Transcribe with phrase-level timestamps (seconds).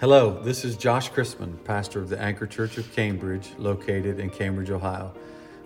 [0.00, 4.70] Hello, this is Josh Chrisman, pastor of the Anchor Church of Cambridge, located in Cambridge,
[4.70, 5.12] Ohio.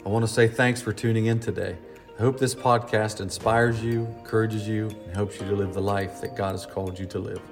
[0.07, 1.77] I want to say thanks for tuning in today.
[2.19, 6.23] I hope this podcast inspires you, encourages you, and helps you to live the life
[6.23, 7.43] that God has called you to live.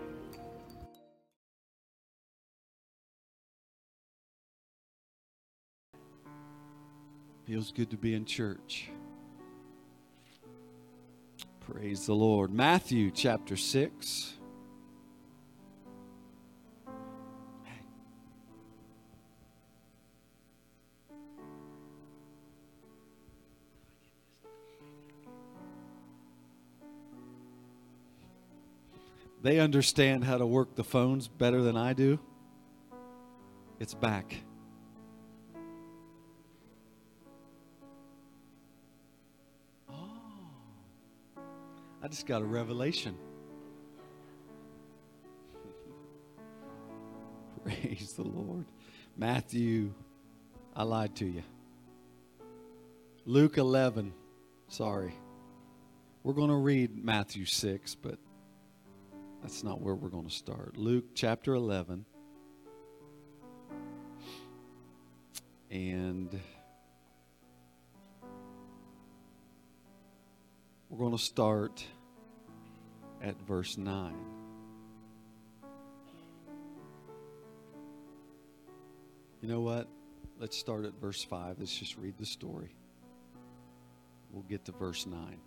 [7.44, 8.88] Feels good to be in church.
[11.60, 12.50] Praise the Lord.
[12.50, 14.39] Matthew chapter 6.
[29.42, 32.18] They understand how to work the phones better than I do.
[33.78, 34.34] It's back.
[39.88, 39.94] Oh.
[42.02, 43.16] I just got a revelation.
[47.64, 48.66] Praise the Lord.
[49.16, 49.94] Matthew,
[50.76, 51.42] I lied to you.
[53.24, 54.12] Luke 11,
[54.68, 55.14] sorry.
[56.22, 58.18] We're going to read Matthew 6, but
[59.42, 60.76] that's not where we're going to start.
[60.76, 62.04] Luke chapter 11.
[65.70, 66.40] And
[70.88, 71.84] we're going to start
[73.22, 74.14] at verse 9.
[79.40, 79.88] You know what?
[80.38, 81.56] Let's start at verse 5.
[81.58, 82.74] Let's just read the story.
[84.32, 85.38] We'll get to verse 9.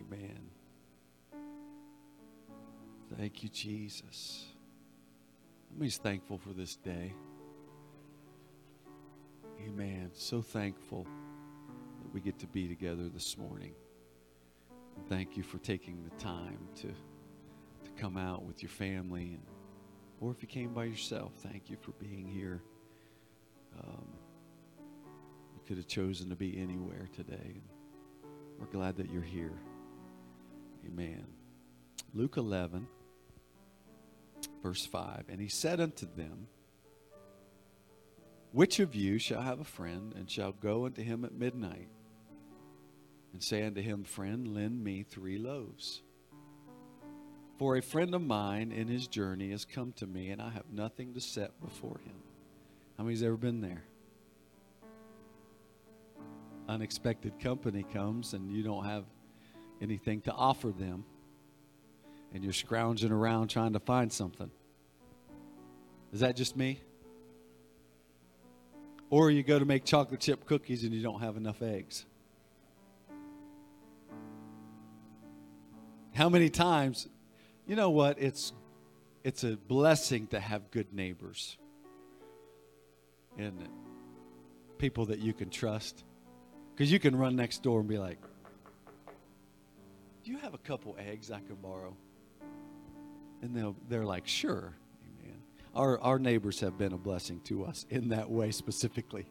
[0.00, 0.51] Amen.
[3.18, 4.46] Thank you, Jesus.
[5.70, 7.12] I'm just thankful for this day.
[9.66, 10.10] Amen.
[10.14, 11.06] So thankful
[12.02, 13.72] that we get to be together this morning.
[15.08, 19.34] Thank you for taking the time to, to come out with your family.
[19.34, 19.42] And,
[20.20, 22.62] or if you came by yourself, thank you for being here.
[23.78, 24.06] Um,
[25.54, 27.60] you could have chosen to be anywhere today.
[28.58, 29.58] We're glad that you're here.
[30.86, 31.24] Amen.
[32.14, 32.86] Luke 11
[34.62, 35.24] verse 5.
[35.28, 36.46] And he said unto them,
[38.52, 41.88] Which of you shall have a friend, and shall go unto him at midnight,
[43.32, 46.02] and say unto him, Friend, lend me three loaves?
[47.58, 50.70] For a friend of mine in his journey has come to me, and I have
[50.72, 52.16] nothing to set before him.
[52.96, 53.84] How many's ever been there?
[56.68, 59.04] Unexpected company comes, and you don't have
[59.80, 61.04] anything to offer them
[62.34, 64.50] and you're scrounging around trying to find something.
[66.12, 66.80] Is that just me?
[69.10, 72.06] Or you go to make chocolate chip cookies and you don't have enough eggs.
[76.14, 77.08] How many times,
[77.66, 78.18] you know what?
[78.18, 78.52] It's
[79.24, 81.56] it's a blessing to have good neighbors
[83.38, 83.68] and
[84.78, 86.04] people that you can trust.
[86.74, 88.18] Because you can run next door and be like,
[90.24, 91.96] Do you have a couple eggs I can borrow?
[93.42, 94.74] And they'll, they're like, sure.
[95.20, 95.38] Amen.
[95.74, 99.26] Our, our neighbors have been a blessing to us in that way specifically.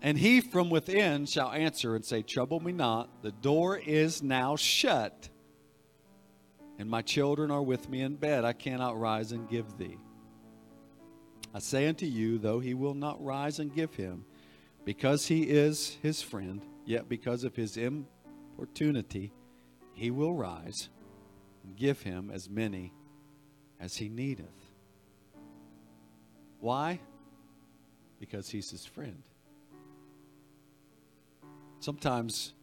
[0.00, 4.54] And he from within shall answer and say, Trouble me not, the door is now
[4.54, 5.28] shut,
[6.78, 8.44] and my children are with me in bed.
[8.44, 9.98] I cannot rise and give thee.
[11.52, 14.24] I say unto you, though he will not rise and give him,
[14.84, 19.32] because he is his friend, yet because of his importunity,
[19.94, 20.90] he will rise
[21.68, 22.94] and give him as many
[23.78, 24.46] as he needeth.
[26.60, 26.98] Why?
[28.18, 29.22] Because he's his friend.
[31.80, 32.54] Sometimes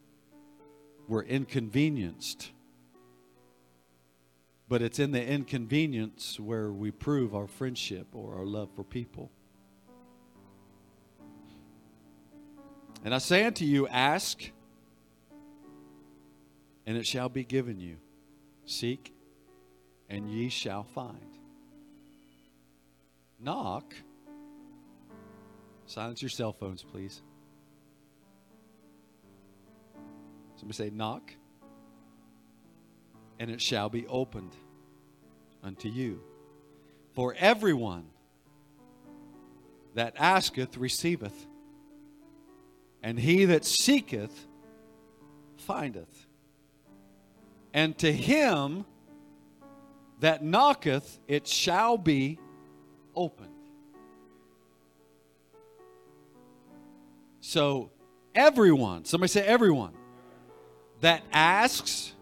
[1.07, 2.51] we're inconvenienced,
[4.67, 9.31] but it's in the inconvenience where we prove our friendship or our love for people.
[13.03, 14.49] And I say unto you, ask,
[16.87, 17.97] and it shall be given you.
[18.65, 19.13] Seek,
[20.09, 21.37] and ye shall find.
[23.39, 23.93] Knock.
[25.85, 27.21] Silence your cell phones, please.
[30.55, 31.31] Somebody say, Knock,
[33.39, 34.55] and it shall be opened
[35.63, 36.21] unto you.
[37.13, 38.05] For everyone
[39.93, 41.47] that asketh receiveth,
[43.03, 44.47] and he that seeketh
[45.57, 46.24] findeth.
[47.75, 48.85] And to him
[50.21, 52.39] that knocketh, it shall be
[53.13, 53.49] opened.
[57.41, 57.91] So,
[58.33, 59.91] everyone, somebody say, everyone
[61.01, 62.13] that asks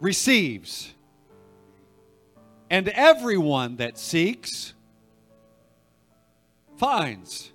[0.00, 0.92] receives.
[2.68, 4.74] And everyone that seeks
[6.76, 7.52] finds.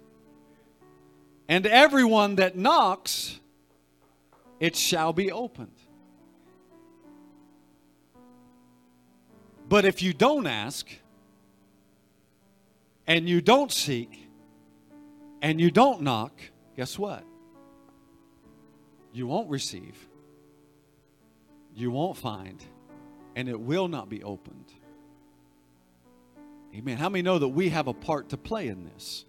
[1.50, 3.38] And everyone that knocks,
[4.62, 5.81] it shall be opened.
[9.72, 10.86] But if you don't ask,
[13.08, 14.28] and you don't seek,
[15.42, 16.34] and you don't knock,
[16.76, 17.24] guess what?
[19.14, 19.96] You won't receive,
[21.74, 22.62] you won't find,
[23.38, 24.74] and it will not be opened.
[26.76, 26.98] Amen.
[26.98, 29.24] How many know that we have a part to play in this?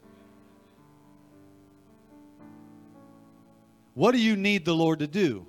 [3.94, 5.46] What do you need the Lord to do?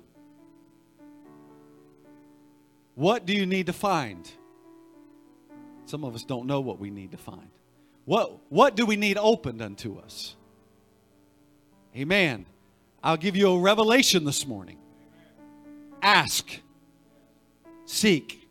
[2.94, 4.30] What do you need to find?
[5.86, 7.48] Some of us don't know what we need to find.
[8.04, 10.36] What, what do we need opened unto us?
[11.96, 12.46] Amen.
[13.02, 14.78] I'll give you a revelation this morning.
[16.02, 16.60] Ask,
[17.86, 18.48] seek,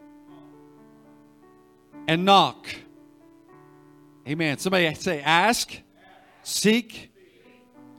[2.07, 2.67] and knock.
[4.27, 4.57] Amen.
[4.57, 5.73] Somebody say, ask,
[6.43, 7.11] seek,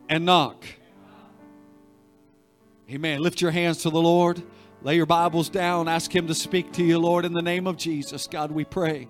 [0.08, 0.64] and knock.
[2.90, 3.20] Amen.
[3.20, 4.42] Lift your hands to the Lord.
[4.82, 5.88] Lay your Bibles down.
[5.88, 8.26] Ask Him to speak to you, Lord, in the name of Jesus.
[8.26, 9.08] God, we pray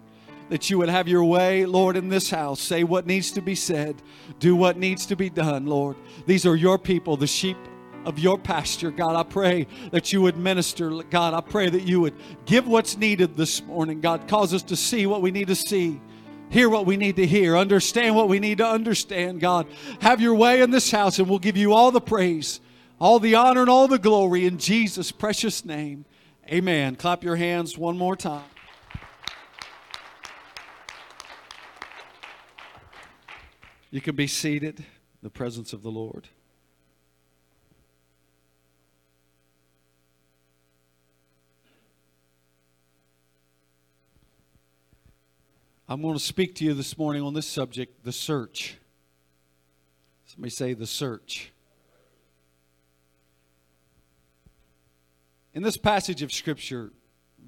[0.49, 2.61] that you would have your way, Lord, in this house.
[2.61, 3.96] Say what needs to be said,
[4.38, 5.96] do what needs to be done, Lord.
[6.26, 7.56] These are your people, the sheep
[8.05, 8.91] of your pasture.
[8.91, 10.91] God, I pray that you would minister.
[11.05, 12.14] God, I pray that you would
[12.44, 14.00] give what's needed this morning.
[14.00, 16.00] God, cause us to see what we need to see
[16.50, 19.67] hear what we need to hear, understand what we need to understand, God.
[20.00, 22.61] Have your way in this house, and we'll give you all the praise,
[23.00, 26.05] all the honor, and all the glory in Jesus' precious name.
[26.49, 26.94] Amen.
[26.94, 28.44] Clap your hands one more time.
[33.94, 34.85] You can be seated in
[35.23, 36.26] the presence of the Lord.
[45.88, 48.79] I'm going to speak to you this morning on this subject the search.
[50.26, 51.52] Somebody say the search.
[55.52, 56.91] In this passage of Scripture,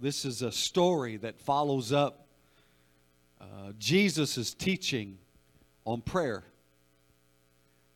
[0.01, 2.29] this is a story that follows up
[3.41, 5.19] uh, Jesus' teaching
[5.87, 6.45] on prayer.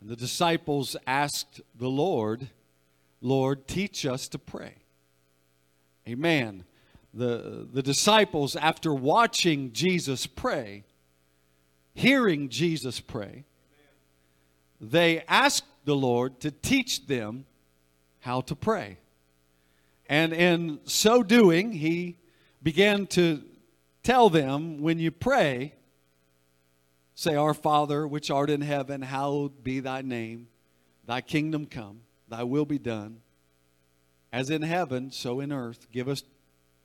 [0.00, 2.48] And the disciples asked the Lord,
[3.20, 4.76] Lord, teach us to pray.
[6.08, 6.64] Amen
[7.12, 10.84] the, the disciples, after watching Jesus pray,
[11.94, 13.44] hearing Jesus pray,
[14.80, 17.46] they asked the Lord to teach them
[18.20, 18.98] how to pray.
[20.08, 22.16] And in so doing, he
[22.62, 23.42] began to
[24.02, 25.74] tell them when you pray,
[27.20, 30.48] say, Our Father, which art in heaven, hallowed be thy name,
[31.04, 33.20] thy kingdom come, thy will be done,
[34.32, 35.88] as in heaven, so in earth.
[35.92, 36.24] Give us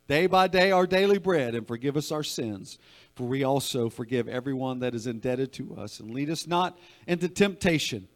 [0.09, 2.77] day by day our daily bread, and forgive us our sins,
[3.15, 6.01] for we also forgive everyone that is indebted to us.
[6.01, 6.77] And lead us not
[7.07, 8.09] into temptation,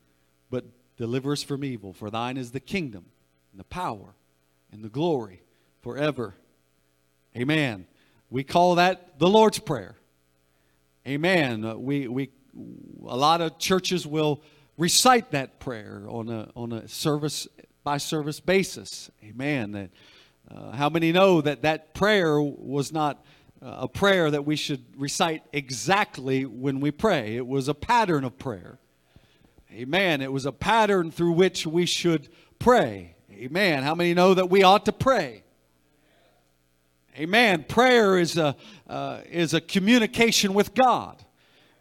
[0.50, 0.66] but
[0.98, 1.94] deliver us from evil.
[1.94, 3.06] For thine is the kingdom,
[3.52, 4.14] and the power,
[4.74, 5.42] and the glory
[5.82, 6.36] forever.
[7.38, 7.88] Amen.
[8.30, 9.96] We call that the Lord's Prayer.
[11.08, 11.64] Amen.
[11.64, 12.30] Uh, we, we,
[13.08, 14.42] a lot of churches will
[14.78, 17.48] recite that prayer on a, on a service
[17.84, 19.10] by service basis.
[19.24, 19.90] Amen.
[20.50, 23.24] Uh, how many know that that prayer was not
[23.62, 27.36] uh, a prayer that we should recite exactly when we pray?
[27.36, 28.80] It was a pattern of prayer.
[29.72, 30.22] Amen.
[30.22, 32.28] It was a pattern through which we should
[32.58, 33.16] pray.
[33.32, 33.84] Amen.
[33.84, 35.44] How many know that we ought to pray?
[37.20, 37.66] Amen.
[37.68, 38.56] Prayer is a
[38.88, 41.22] uh, is a communication with God.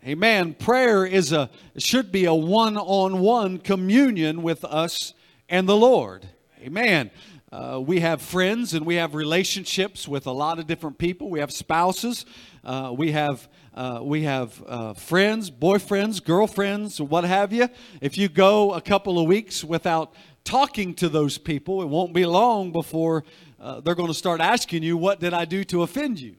[0.04, 0.52] Amen.
[0.52, 5.14] Prayer is a should be a one-on-one communion with us
[5.48, 6.26] and the Lord.
[6.60, 7.12] Amen.
[7.52, 11.30] Uh, we have friends and we have relationships with a lot of different people.
[11.30, 12.26] We have spouses.
[12.64, 17.68] Uh, we have uh, we have uh, friends, boyfriends, girlfriends, what have you.
[18.00, 22.26] If you go a couple of weeks without talking to those people, it won't be
[22.26, 23.22] long before
[23.60, 26.36] uh, they're going to start asking you, "What did I do to offend you?"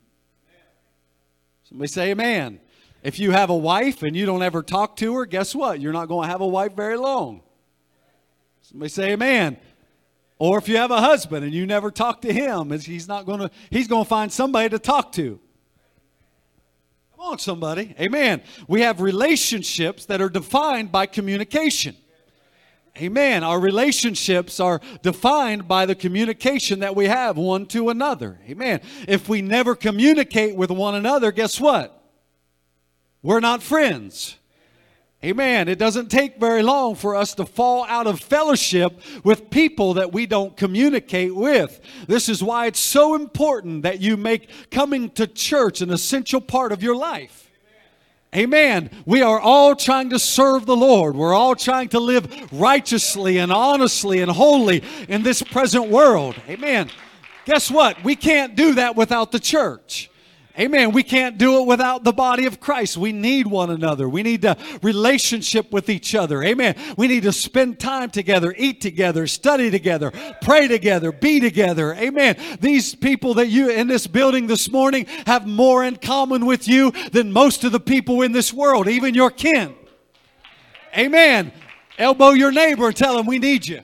[1.63, 2.59] Somebody say, "Amen."
[3.01, 5.79] If you have a wife and you don't ever talk to her, guess what?
[5.79, 7.41] You're not going to have a wife very long.
[8.61, 9.57] Somebody say, "Amen."
[10.37, 13.39] Or if you have a husband and you never talk to him, he's not going
[13.39, 15.39] to he's going to find somebody to talk to.
[17.11, 17.93] Come on somebody.
[17.99, 18.41] Amen.
[18.65, 21.97] We have relationships that are defined by communication.
[22.99, 23.43] Amen.
[23.43, 28.39] Our relationships are defined by the communication that we have one to another.
[28.47, 28.81] Amen.
[29.07, 31.95] If we never communicate with one another, guess what?
[33.21, 34.35] We're not friends.
[35.23, 35.67] Amen.
[35.67, 40.13] It doesn't take very long for us to fall out of fellowship with people that
[40.13, 41.81] we don't communicate with.
[42.07, 46.71] This is why it's so important that you make coming to church an essential part
[46.71, 47.48] of your life.
[48.35, 48.91] Amen.
[49.07, 51.15] We are all trying to serve the Lord.
[51.15, 56.35] We're all trying to live righteously and honestly and holy in this present world.
[56.47, 56.91] Amen.
[57.45, 58.03] Guess what?
[58.03, 60.11] We can't do that without the church.
[60.59, 60.91] Amen.
[60.91, 62.97] We can't do it without the body of Christ.
[62.97, 64.09] We need one another.
[64.09, 66.43] We need a relationship with each other.
[66.43, 66.75] Amen.
[66.97, 70.11] We need to spend time together, eat together, study together,
[70.41, 71.93] pray together, be together.
[71.93, 72.35] Amen.
[72.59, 76.91] These people that you in this building this morning have more in common with you
[77.11, 79.73] than most of the people in this world, even your kin.
[80.97, 81.53] Amen.
[81.97, 83.81] Elbow your neighbor and tell him we need you.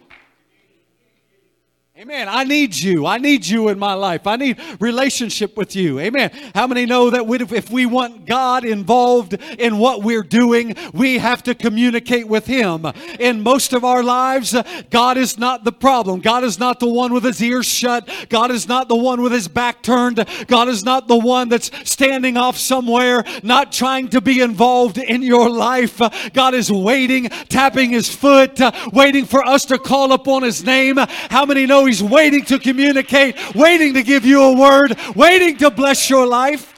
[1.98, 2.28] Amen.
[2.28, 3.06] I need you.
[3.06, 4.28] I need you in my life.
[4.28, 5.98] I need relationship with you.
[6.02, 6.30] Amen.
[6.54, 7.24] How many know that
[7.54, 12.86] if we want God involved in what we're doing, we have to communicate with Him.
[13.18, 14.54] In most of our lives,
[14.90, 16.20] God is not the problem.
[16.20, 18.10] God is not the one with his ears shut.
[18.28, 20.22] God is not the one with his back turned.
[20.48, 25.22] God is not the one that's standing off somewhere, not trying to be involved in
[25.22, 26.02] your life.
[26.34, 28.60] God is waiting, tapping his foot,
[28.92, 30.98] waiting for us to call upon his name.
[30.98, 35.70] How many know He's waiting to communicate, waiting to give you a word, waiting to
[35.72, 36.75] bless your life.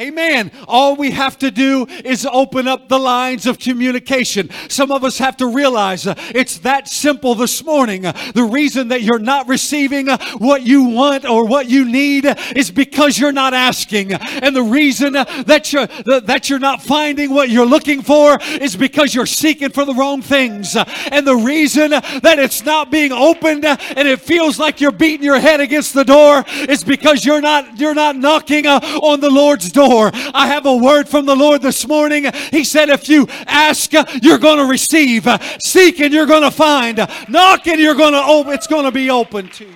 [0.00, 0.50] Amen.
[0.66, 4.48] All we have to do is open up the lines of communication.
[4.70, 8.06] Some of us have to realize uh, it's that simple this morning.
[8.06, 12.24] Uh, the reason that you're not receiving uh, what you want or what you need
[12.56, 14.14] is because you're not asking.
[14.14, 19.14] And the reason that you're, that you're not finding what you're looking for is because
[19.14, 20.76] you're seeking for the wrong things.
[21.12, 25.40] And the reason that it's not being opened and it feels like you're beating your
[25.40, 29.89] head against the door is because you're not, you're not knocking on the Lord's door
[29.90, 30.10] door.
[30.14, 32.26] I have a word from the Lord this morning.
[32.50, 33.92] He said, if you ask,
[34.22, 35.26] you're going to receive.
[35.60, 36.98] Seek and you're going to find.
[37.28, 38.30] Knock and you're going to open.
[38.32, 39.74] Oh, it's going to be open to you.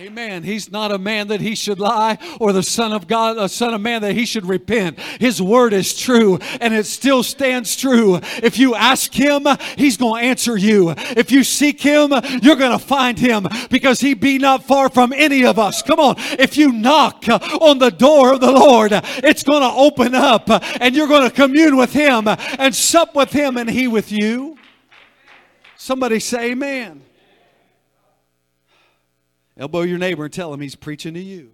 [0.00, 0.44] Amen.
[0.44, 3.74] He's not a man that he should lie, or the Son of God, a Son
[3.74, 4.98] of Man that he should repent.
[4.98, 8.18] His word is true, and it still stands true.
[8.42, 10.94] If you ask him, he's going to answer you.
[10.96, 15.12] If you seek him, you're going to find him because he be not far from
[15.12, 15.82] any of us.
[15.82, 16.14] Come on.
[16.38, 20.48] If you knock on the door of the Lord, it's going to open up,
[20.80, 24.56] and you're going to commune with him and sup with him, and he with you.
[25.76, 27.02] Somebody say, Amen.
[29.60, 31.52] Elbow your neighbor and tell him he's preaching to you.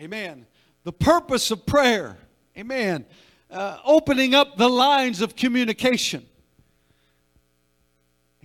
[0.00, 0.46] Amen.
[0.84, 2.16] The purpose of prayer.
[2.56, 3.04] Amen.
[3.50, 6.24] Uh, opening up the lines of communication.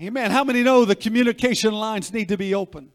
[0.01, 0.31] Amen.
[0.31, 2.91] How many know the communication lines need to be open?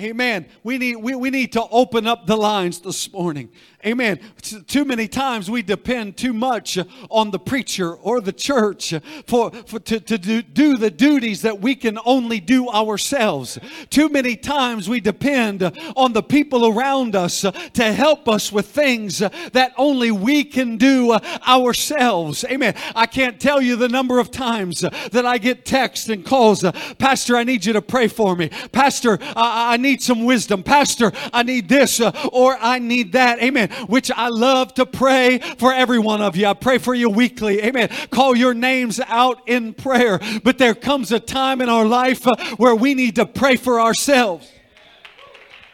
[0.00, 0.46] Amen.
[0.64, 3.48] We need, we, we need to open up the lines this morning.
[3.86, 4.18] Amen.
[4.66, 6.76] Too many times we depend too much
[7.08, 8.92] on the preacher or the church
[9.28, 13.60] for, for to, to do, do the duties that we can only do ourselves.
[13.90, 15.62] Too many times we depend
[15.94, 21.12] on the people around us to help us with things that only we can do
[21.46, 22.44] ourselves.
[22.44, 22.74] Amen.
[22.96, 26.64] I can't tell you the number of times that I get texts and calls.
[26.98, 28.48] Pastor, I need you to pray for me.
[28.72, 30.64] Pastor, I, I need some wisdom.
[30.64, 32.00] Pastor, I need this
[32.32, 33.40] or I need that.
[33.40, 36.46] Amen which I love to pray for every one of you.
[36.46, 37.62] I pray for you weekly.
[37.62, 37.88] Amen.
[38.10, 40.20] Call your names out in prayer.
[40.42, 43.80] But there comes a time in our life uh, where we need to pray for
[43.80, 44.50] ourselves.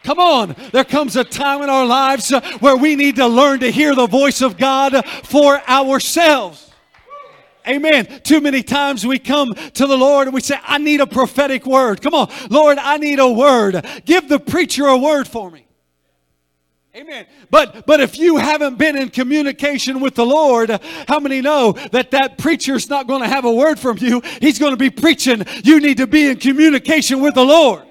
[0.03, 0.55] Come on.
[0.71, 3.95] There comes a time in our lives uh, where we need to learn to hear
[3.95, 6.71] the voice of God for ourselves.
[7.65, 8.21] Amen.
[8.23, 11.65] Too many times we come to the Lord and we say, I need a prophetic
[11.65, 12.01] word.
[12.01, 12.29] Come on.
[12.49, 13.85] Lord, I need a word.
[14.03, 15.65] Give the preacher a word for me.
[16.95, 17.25] Amen.
[17.49, 20.69] But but if you haven't been in communication with the Lord,
[21.07, 24.21] how many know that that preacher's not going to have a word from you?
[24.39, 25.43] He's going to be preaching.
[25.63, 27.83] You need to be in communication with the Lord.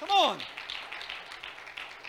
[0.00, 0.38] Come on.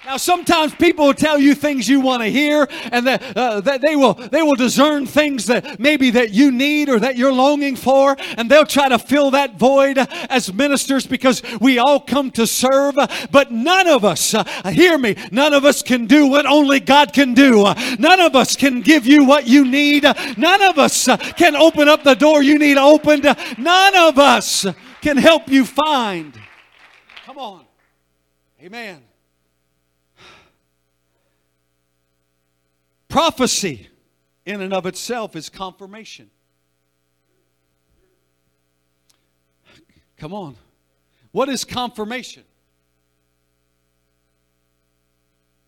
[0.06, 3.82] Now, sometimes people will tell you things you want to hear, and that, uh, that
[3.82, 7.78] they will they will discern things that maybe that you need or that you're longing
[7.78, 9.98] for, and they'll try to fill that void
[10.30, 12.96] as ministers because we all come to serve.
[13.32, 17.14] But none of us, uh, hear me, none of us can do what only God
[17.14, 17.64] can do.
[17.98, 20.04] None of us can give you what you need.
[20.04, 23.24] None of us uh, can open up the door you need opened.
[23.58, 24.66] None of us
[25.02, 26.38] can help you find.
[27.26, 27.66] Come on,
[28.62, 29.02] Amen.
[33.14, 33.90] Prophecy,
[34.44, 36.32] in and of itself, is confirmation.
[40.18, 40.56] Come on.
[41.32, 42.44] What is confirmation?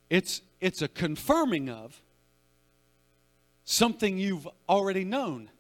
[0.10, 2.02] it's, it's a confirming of
[3.64, 5.52] something you've already known,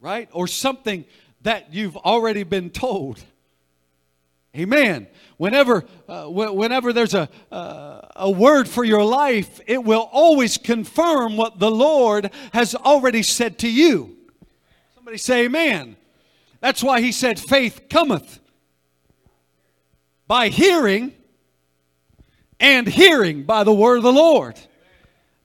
[0.00, 0.28] right?
[0.30, 1.04] Or something
[1.42, 3.20] that you've already been told.
[4.56, 5.06] Amen.
[5.36, 11.36] Whenever, uh, whenever there's a, uh, a word for your life, it will always confirm
[11.36, 14.16] what the Lord has already said to you.
[14.94, 15.96] Somebody say amen.
[16.60, 18.40] That's why he said, faith cometh
[20.26, 21.12] by hearing,
[22.60, 24.58] and hearing by the word of the Lord.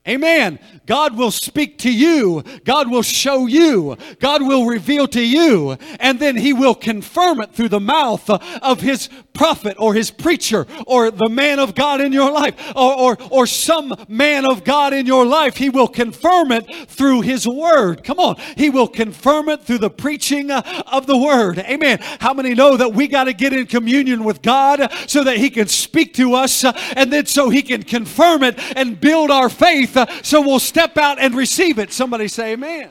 [0.06, 0.58] Amen.
[0.84, 2.44] God will speak to you.
[2.64, 3.96] God will show you.
[4.20, 5.78] God will reveal to you.
[5.98, 10.66] And then He will confirm it through the mouth of His prophet or His preacher
[10.86, 14.92] or the man of God in your life or, or, or some man of God
[14.92, 15.56] in your life.
[15.56, 18.04] He will confirm it through His word.
[18.04, 18.36] Come on.
[18.58, 21.60] He will confirm it through the preaching of the word.
[21.60, 21.98] Amen.
[22.20, 25.48] How many know that we got to get in communion with God so that He
[25.48, 29.93] can speak to us and then so He can confirm it and build our faith
[29.94, 31.92] faith, uh, so we'll step out and receive it.
[31.92, 32.90] Somebody say, Amen.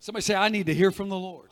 [0.00, 1.48] Somebody say, I need to hear from the Lord.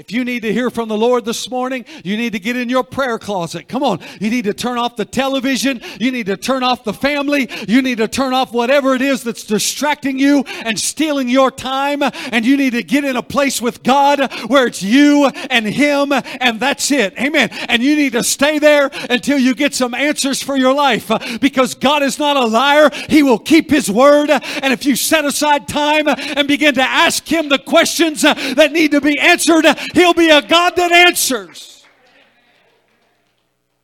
[0.00, 2.70] If you need to hear from the Lord this morning, you need to get in
[2.70, 3.68] your prayer closet.
[3.68, 4.00] Come on.
[4.18, 5.82] You need to turn off the television.
[6.00, 7.50] You need to turn off the family.
[7.68, 12.02] You need to turn off whatever it is that's distracting you and stealing your time.
[12.02, 16.12] And you need to get in a place with God where it's you and Him
[16.12, 17.12] and that's it.
[17.20, 17.50] Amen.
[17.68, 21.10] And you need to stay there until you get some answers for your life
[21.42, 22.88] because God is not a liar.
[23.10, 24.30] He will keep His word.
[24.30, 28.92] And if you set aside time and begin to ask Him the questions that need
[28.92, 31.84] to be answered, He'll be a God that answers.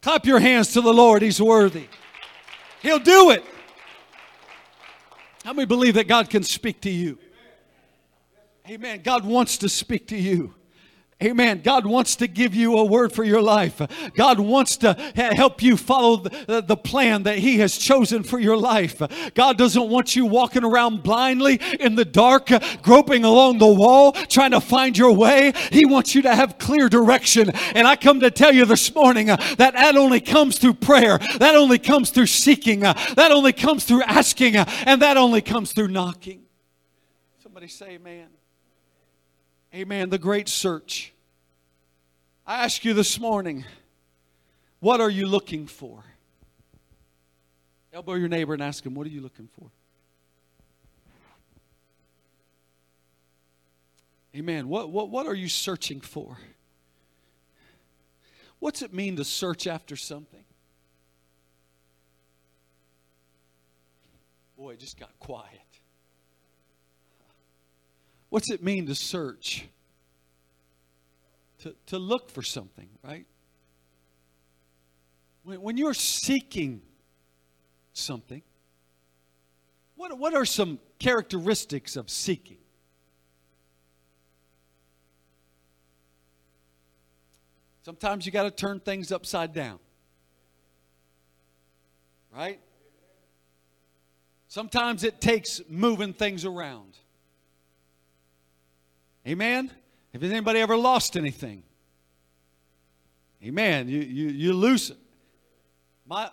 [0.02, 1.22] Clap your hands to the Lord.
[1.22, 1.88] He's worthy.
[2.80, 3.44] He'll do it.
[5.44, 7.18] How many believe that God can speak to you?
[8.68, 9.00] Amen.
[9.02, 10.54] God wants to speak to you.
[11.22, 11.62] Amen.
[11.64, 13.80] God wants to give you a word for your life.
[14.14, 19.00] God wants to help you follow the plan that He has chosen for your life.
[19.32, 22.50] God doesn't want you walking around blindly in the dark,
[22.82, 25.54] groping along the wall, trying to find your way.
[25.72, 27.50] He wants you to have clear direction.
[27.74, 31.16] And I come to tell you this morning uh, that that only comes through prayer,
[31.38, 35.40] that only comes through seeking, uh, that only comes through asking, uh, and that only
[35.40, 36.42] comes through knocking.
[37.42, 38.28] Somebody say, Amen.
[39.74, 40.08] Amen.
[40.08, 41.12] The great search.
[42.48, 43.64] I ask you this morning,
[44.78, 46.04] what are you looking for?
[47.92, 49.68] Elbow your neighbor and ask him, what are you looking for?
[54.36, 54.68] Amen.
[54.68, 56.38] What, what, what are you searching for?
[58.60, 60.44] What's it mean to search after something?
[64.56, 65.50] Boy, it just got quiet.
[68.28, 69.66] What's it mean to search?
[71.66, 73.26] To, to look for something, right?
[75.42, 76.80] When, when you're seeking
[77.92, 78.40] something,
[79.96, 82.58] what, what are some characteristics of seeking?
[87.82, 89.80] Sometimes you got to turn things upside down.
[92.32, 92.60] Right?
[94.46, 96.96] Sometimes it takes moving things around.
[99.26, 99.72] Amen?
[100.16, 101.62] Have anybody ever lost anything?
[103.44, 103.86] Amen.
[103.86, 104.96] You, you, you lose it.
[106.06, 106.30] My,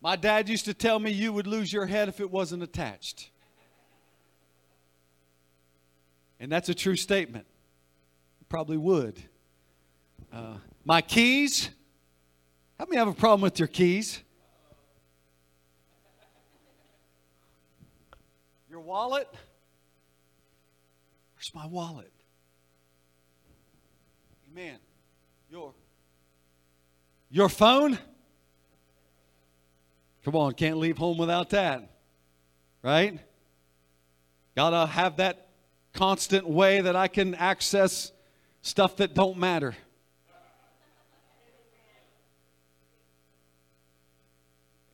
[0.00, 3.30] my dad used to tell me you would lose your head if it wasn't attached.
[6.40, 7.46] And that's a true statement.
[8.48, 9.22] Probably would.
[10.32, 11.70] Uh, my keys.
[12.80, 14.20] How many have a problem with your keys?
[18.68, 19.28] Your wallet.
[21.36, 22.11] Where's my wallet?
[24.52, 24.76] Amen.
[25.50, 25.72] Your
[27.30, 27.98] your phone?
[30.26, 31.88] Come on, can't leave home without that.
[32.82, 33.18] Right?
[34.54, 35.48] Gotta have that
[35.94, 38.12] constant way that I can access
[38.60, 39.74] stuff that don't matter.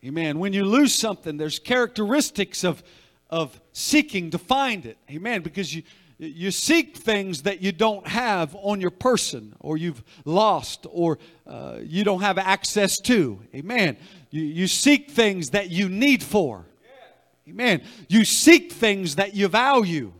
[0.05, 0.38] Amen.
[0.38, 2.85] When you lose something, there's characteristics of,
[3.29, 4.99] of seeking to find it.
[5.11, 5.42] Amen.
[5.42, 5.83] Because you,
[6.19, 11.79] you seek things that you don't have on your person or you've lost or uh,
[11.81, 13.41] you don't have access to.
[13.55, 13.97] Amen.
[14.31, 16.67] You, you seek things that you need for.
[17.49, 17.83] Amen.
[18.09, 20.13] You seek things that you value.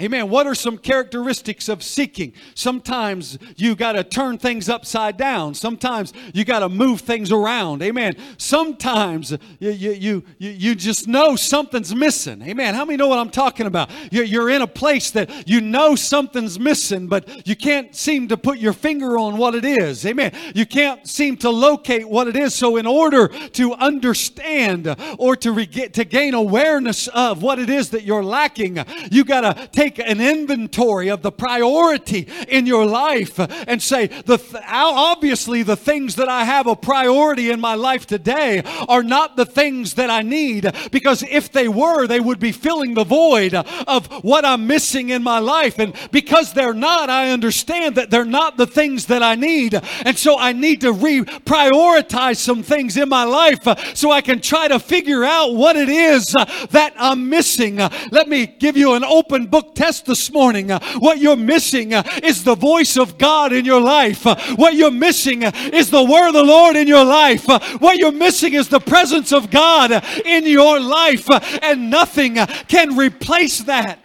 [0.00, 0.30] Amen.
[0.30, 2.32] What are some characteristics of seeking?
[2.54, 5.54] Sometimes you got to turn things upside down.
[5.54, 7.82] Sometimes you got to move things around.
[7.82, 8.14] Amen.
[8.36, 12.42] Sometimes you, you, you, you just know something's missing.
[12.42, 12.76] Amen.
[12.76, 13.90] How many know what I'm talking about?
[14.12, 18.58] You're, in a place that you know something's missing, but you can't seem to put
[18.58, 20.06] your finger on what it is.
[20.06, 20.32] Amen.
[20.54, 22.54] You can't seem to locate what it is.
[22.54, 27.90] So, in order to understand or to, re- to gain awareness of what it is
[27.90, 28.78] that you're lacking,
[29.10, 34.06] you got to take take an inventory of the priority in your life and say,
[34.06, 39.02] the th- obviously, the things that I have a priority in my life today are
[39.02, 43.04] not the things that I need, because if they were, they would be filling the
[43.04, 45.78] void of what I'm missing in my life.
[45.78, 49.74] And because they're not, I understand that they're not the things that I need.
[50.04, 54.68] And so I need to reprioritize some things in my life so I can try
[54.68, 56.26] to figure out what it is
[56.70, 57.76] that I'm missing.
[58.10, 60.72] Let me give you an open book test this morning.
[60.72, 64.26] Uh, what you're missing uh, is the voice of God in your life.
[64.26, 67.46] Uh, what you're missing is the word of the Lord in your life.
[67.78, 69.92] What you're missing is the presence of God
[70.24, 71.28] in your life.
[71.62, 72.34] And nothing
[72.66, 74.00] can replace that.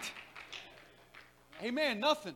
[1.64, 2.00] Amen.
[2.00, 2.36] Nothing.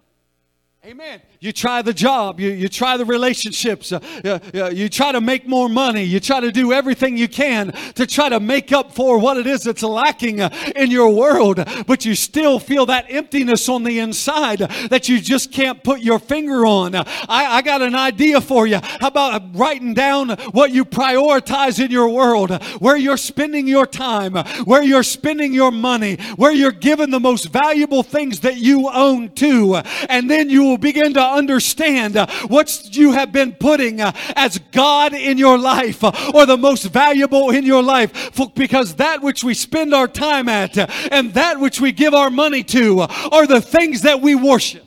[0.87, 1.21] Amen.
[1.41, 5.45] You try the job, you, you try the relationships, uh, uh, you try to make
[5.45, 9.19] more money, you try to do everything you can to try to make up for
[9.19, 13.67] what it is that's lacking uh, in your world, but you still feel that emptiness
[13.67, 16.95] on the inside that you just can't put your finger on.
[16.95, 18.79] I, I got an idea for you.
[18.81, 24.35] How about writing down what you prioritize in your world, where you're spending your time,
[24.63, 29.31] where you're spending your money, where you're giving the most valuable things that you own
[29.33, 33.99] to, and then you will will begin to understand uh, what you have been putting
[33.99, 38.31] uh, as God in your life uh, or the most valuable in your life.
[38.53, 40.77] Because that which we spend our time at
[41.11, 44.85] and that which we give our money to are the things that we worship.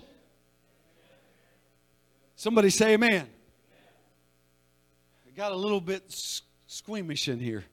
[2.37, 3.27] Somebody say amen.
[5.27, 6.05] I got a little bit
[6.67, 7.65] squeamish in here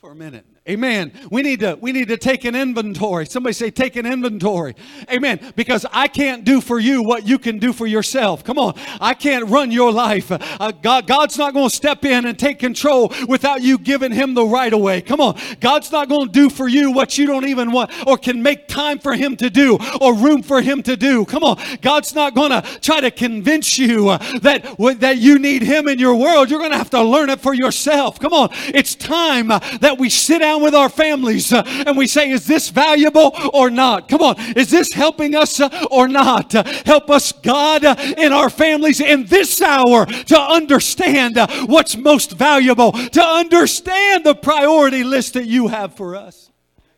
[0.00, 0.46] for a minute.
[0.68, 1.12] Amen.
[1.30, 3.24] We need to we need to take an inventory.
[3.26, 4.74] Somebody say take an inventory.
[5.08, 5.52] Amen.
[5.54, 8.42] Because I can't do for you what you can do for yourself.
[8.42, 8.74] Come on.
[9.00, 10.32] I can't run your life.
[10.32, 14.34] Uh, God God's not going to step in and take control without you giving him
[14.34, 15.00] the right of way.
[15.02, 15.38] Come on.
[15.60, 18.66] God's not going to do for you what you don't even want or can make
[18.66, 21.24] time for him to do or room for him to do.
[21.26, 21.60] Come on.
[21.80, 24.64] God's not going to try to convince you uh, that
[24.98, 26.50] that you need him in your world.
[26.50, 28.18] You're going to have to learn it for yourself.
[28.18, 28.48] Come on.
[28.74, 32.46] It's time uh, that we sit down with our families uh, and we say, is
[32.46, 34.08] this valuable or not?
[34.08, 34.38] Come on.
[34.56, 36.54] Is this helping us uh, or not?
[36.54, 41.96] Uh, help us, God, uh, in our families in this hour to understand uh, what's
[41.96, 46.50] most valuable, to understand the priority list that you have for us.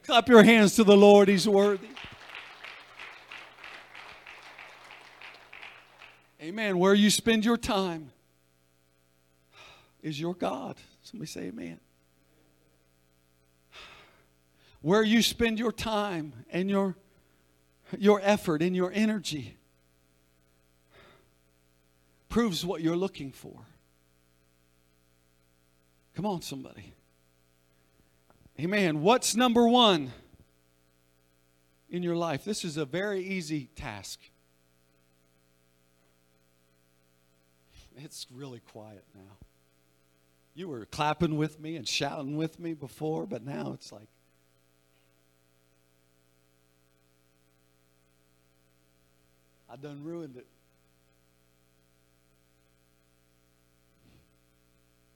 [0.04, 1.28] Clap your hands to the Lord.
[1.28, 1.88] He's worthy.
[6.40, 6.78] Amen.
[6.78, 8.10] Where you spend your time
[10.02, 10.76] is your God.
[11.02, 11.80] Somebody say amen
[14.80, 16.96] where you spend your time and your,
[17.98, 19.56] your effort and your energy
[22.28, 23.54] proves what you're looking for.
[26.14, 26.92] Come on, somebody.
[28.60, 29.02] Amen.
[29.02, 30.12] What's number one
[31.88, 32.44] in your life?
[32.44, 34.18] This is a very easy task.
[37.96, 39.36] It's really quiet now.
[40.54, 44.08] You were clapping with me and shouting with me before, but now it's like,
[49.70, 50.46] I done ruined it.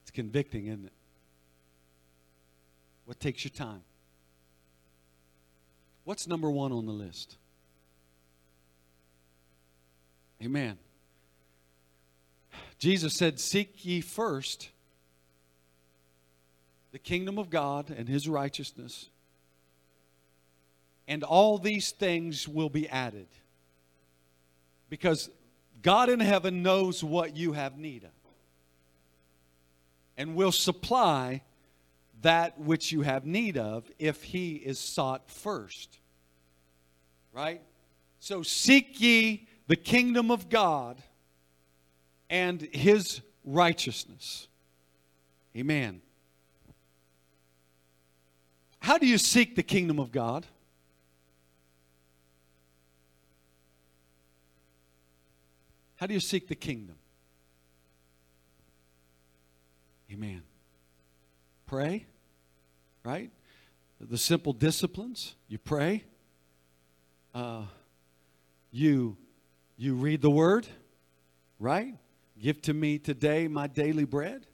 [0.03, 0.93] It's convicting, isn't it?
[3.07, 3.83] What takes your time?
[6.05, 7.37] What's number one on the list?
[10.43, 10.77] Amen.
[12.79, 14.71] Jesus said, Seek ye first
[16.91, 19.09] the kingdom of God and his righteousness,
[21.07, 23.29] and all these things will be added.
[24.93, 25.31] Because
[25.81, 28.11] God in heaven knows what you have need of
[30.19, 31.41] and will supply
[32.21, 35.99] that which you have need of if he is sought first.
[37.33, 37.63] Right?
[38.21, 41.03] So seek ye the kingdom of God
[42.29, 44.47] and his righteousness.
[45.57, 46.03] Amen.
[48.81, 50.45] How do you seek the kingdom of God?
[56.03, 56.97] How do you seek the kingdom?
[60.13, 60.43] Amen.
[61.65, 62.07] Pray,
[63.05, 63.31] right?
[64.01, 65.37] The simple disciplines.
[65.47, 66.03] You pray.
[67.33, 67.67] Uh,
[68.73, 69.17] you
[69.77, 70.67] you read the word,
[71.61, 71.95] right?
[72.37, 74.49] Give to me today my daily bread.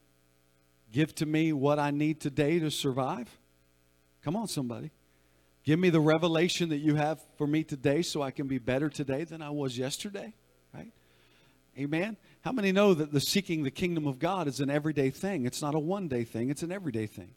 [0.93, 3.39] Give to me what I need today to survive.
[4.21, 4.91] Come on, somebody.
[5.65, 8.91] Give me the revelation that you have for me today so I can be better
[8.91, 10.35] today than I was yesterday?
[11.79, 12.17] Amen.
[12.41, 15.47] How many know that the seeking the kingdom of God is an everyday thing?
[15.47, 17.31] It's not a one day thing, it's an everyday thing.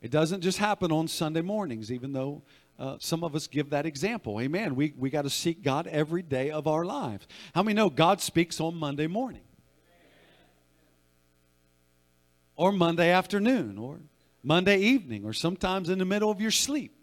[0.00, 2.42] It doesn't just happen on Sunday mornings, even though
[2.78, 4.40] uh, some of us give that example.
[4.40, 4.74] Amen.
[4.74, 7.26] We, we got to seek God every day of our lives.
[7.54, 9.42] How many know God speaks on Monday morning?
[12.56, 14.00] Or Monday afternoon, or
[14.42, 16.94] Monday evening, or sometimes in the middle of your sleep.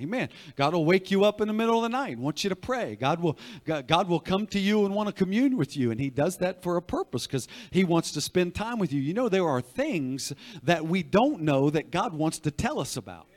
[0.00, 0.28] Amen.
[0.56, 2.96] God will wake you up in the middle of the night, want you to pray.
[2.96, 6.10] God will, God, will come to you and want to commune with you, and He
[6.10, 9.00] does that for a purpose because He wants to spend time with you.
[9.00, 10.32] You know, there are things
[10.64, 13.28] that we don't know that God wants to tell us about.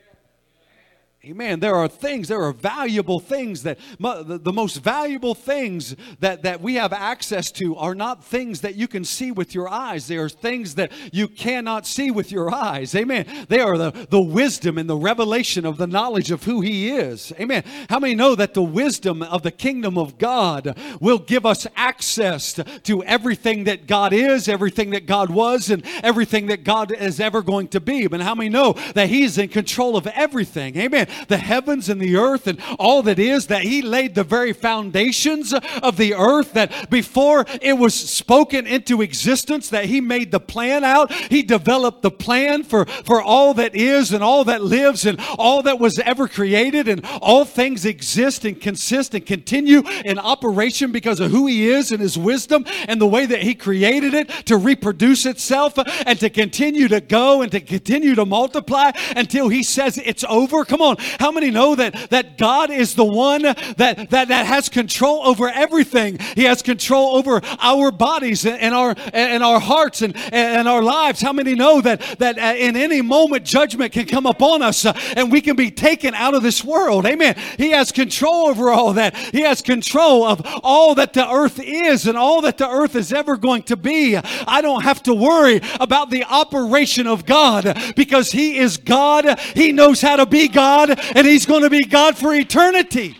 [1.24, 1.58] Amen.
[1.58, 6.76] There are things, there are valuable things that the most valuable things that, that we
[6.76, 10.06] have access to are not things that you can see with your eyes.
[10.06, 12.94] They are things that you cannot see with your eyes.
[12.94, 13.26] Amen.
[13.48, 17.32] They are the, the wisdom and the revelation of the knowledge of who He is.
[17.40, 17.64] Amen.
[17.90, 22.60] How many know that the wisdom of the kingdom of God will give us access
[22.84, 27.42] to everything that God is, everything that God was, and everything that God is ever
[27.42, 28.06] going to be?
[28.06, 30.76] But how many know that He's in control of everything?
[30.76, 34.52] Amen the heavens and the earth and all that is, that He laid the very
[34.52, 40.40] foundations of the earth, that before it was spoken into existence, that He made the
[40.40, 41.12] plan out.
[41.12, 45.62] He developed the plan for, for all that is and all that lives and all
[45.62, 51.20] that was ever created, and all things exist and consist and continue in operation because
[51.20, 54.56] of who He is and His wisdom and the way that He created it to
[54.56, 59.98] reproduce itself and to continue to go and to continue to multiply until He says
[59.98, 60.64] it's over.
[60.64, 64.68] Come on, how many know that, that God is the one that, that, that has
[64.68, 66.18] control over everything?
[66.34, 71.20] He has control over our bodies and our, and our hearts and, and our lives.
[71.20, 74.92] How many know that, that uh, in any moment judgment can come upon us uh,
[75.16, 77.06] and we can be taken out of this world?
[77.06, 77.36] Amen.
[77.56, 79.16] He has control over all that.
[79.16, 83.12] He has control of all that the earth is and all that the earth is
[83.12, 84.16] ever going to be.
[84.16, 89.38] I don't have to worry about the operation of God because He is God.
[89.54, 93.16] He knows how to be God and He's going to be God for eternity.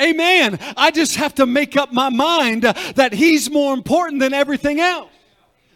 [0.00, 0.58] Amen.
[0.76, 5.10] I just have to make up my mind that He's more important than everything else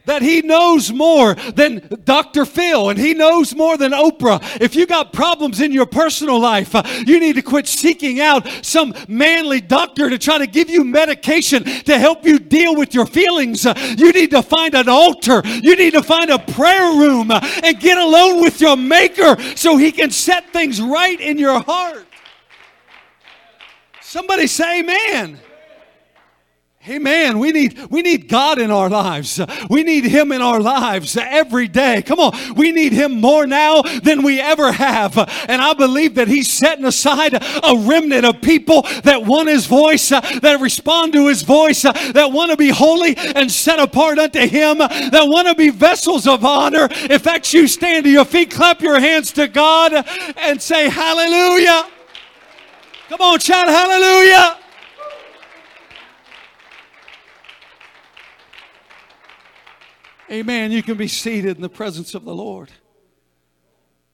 [0.06, 2.44] that he knows more than Dr.
[2.44, 4.40] Phil and he knows more than Oprah.
[4.60, 8.48] If you got problems in your personal life, uh, you need to quit seeking out
[8.62, 13.06] some manly doctor to try to give you medication to help you deal with your
[13.06, 13.66] feelings.
[13.66, 15.42] Uh, you need to find an altar.
[15.44, 19.76] You need to find a prayer room uh, and get alone with your maker so
[19.76, 22.06] he can set things right in your heart.
[24.00, 25.38] Somebody say amen.
[26.88, 27.38] Amen.
[27.38, 29.38] We need, we need God in our lives.
[29.68, 32.00] We need Him in our lives every day.
[32.00, 32.54] Come on.
[32.54, 35.18] We need Him more now than we ever have.
[35.46, 40.08] And I believe that He's setting aside a remnant of people that want His voice,
[40.08, 44.78] that respond to His voice, that want to be holy and set apart unto Him,
[44.78, 46.88] that want to be vessels of honor.
[46.90, 49.92] If that's you, stand to your feet, clap your hands to God,
[50.38, 51.90] and say, Hallelujah.
[53.10, 54.59] Come on, shout hallelujah.
[60.30, 60.70] Amen.
[60.70, 62.70] You can be seated in the presence of the Lord.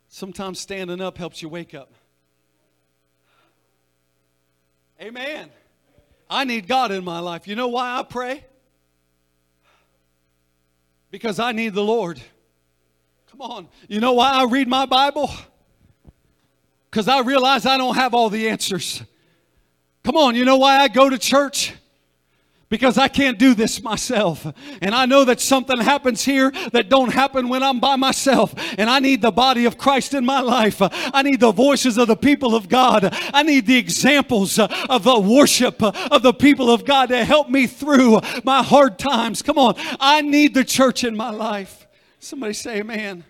[0.09, 1.93] Sometimes standing up helps you wake up.
[5.01, 5.51] Amen.
[6.31, 7.47] I need God in my life.
[7.47, 8.45] You know why I pray?
[11.11, 12.21] Because I need the Lord.
[13.31, 13.69] Come on.
[13.89, 15.31] You know why I read my Bible?
[16.91, 19.03] Because I realize I don't have all the answers.
[20.03, 20.35] Come on.
[20.35, 21.75] You know why I go to church?
[22.69, 24.47] Because I can't do this myself.
[24.83, 28.55] And I know that something happens here that don't happen when I'm by myself.
[28.77, 30.79] And I need the body of Christ in my life.
[30.81, 33.15] I need the voices of the people of God.
[33.33, 37.67] I need the examples of the worship of the people of God to help me
[37.67, 39.43] through my hard times.
[39.43, 39.75] Come on.
[40.01, 41.87] I need the church in my life.
[42.19, 43.25] Somebody say amen.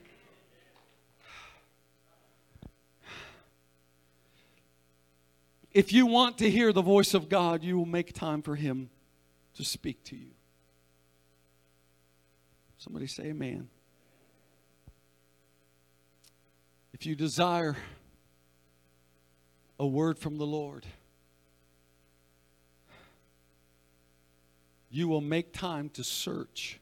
[5.72, 8.88] If you want to hear the voice of God, you will make time for him
[9.57, 10.31] to speak to you.
[12.79, 13.69] Somebody say amen.
[16.92, 17.77] If you desire
[19.79, 20.87] a word from the Lord,
[24.90, 26.81] you will make time to search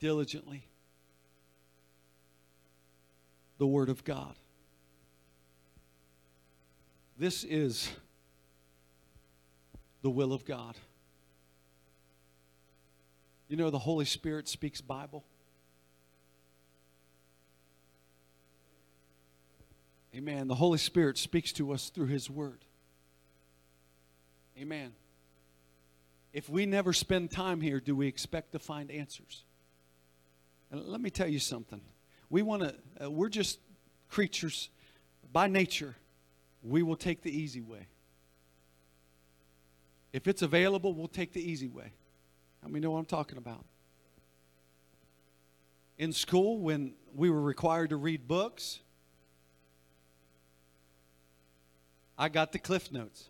[0.00, 0.66] diligently
[3.58, 4.34] the Word of God.
[7.18, 7.90] This is
[10.04, 10.76] the will of God.
[13.48, 15.24] You know, the Holy Spirit speaks Bible.
[20.14, 20.46] Amen.
[20.46, 22.58] The Holy Spirit speaks to us through His Word.
[24.60, 24.92] Amen.
[26.34, 29.44] If we never spend time here, do we expect to find answers?
[30.70, 31.80] And let me tell you something.
[32.28, 32.74] We want to,
[33.06, 33.58] uh, we're just
[34.10, 34.68] creatures
[35.32, 35.96] by nature.
[36.62, 37.86] We will take the easy way.
[40.14, 41.92] If it's available, we'll take the easy way.
[42.62, 43.64] How many know what I'm talking about?
[45.98, 48.78] In school, when we were required to read books,
[52.16, 53.28] I got the Cliff Notes.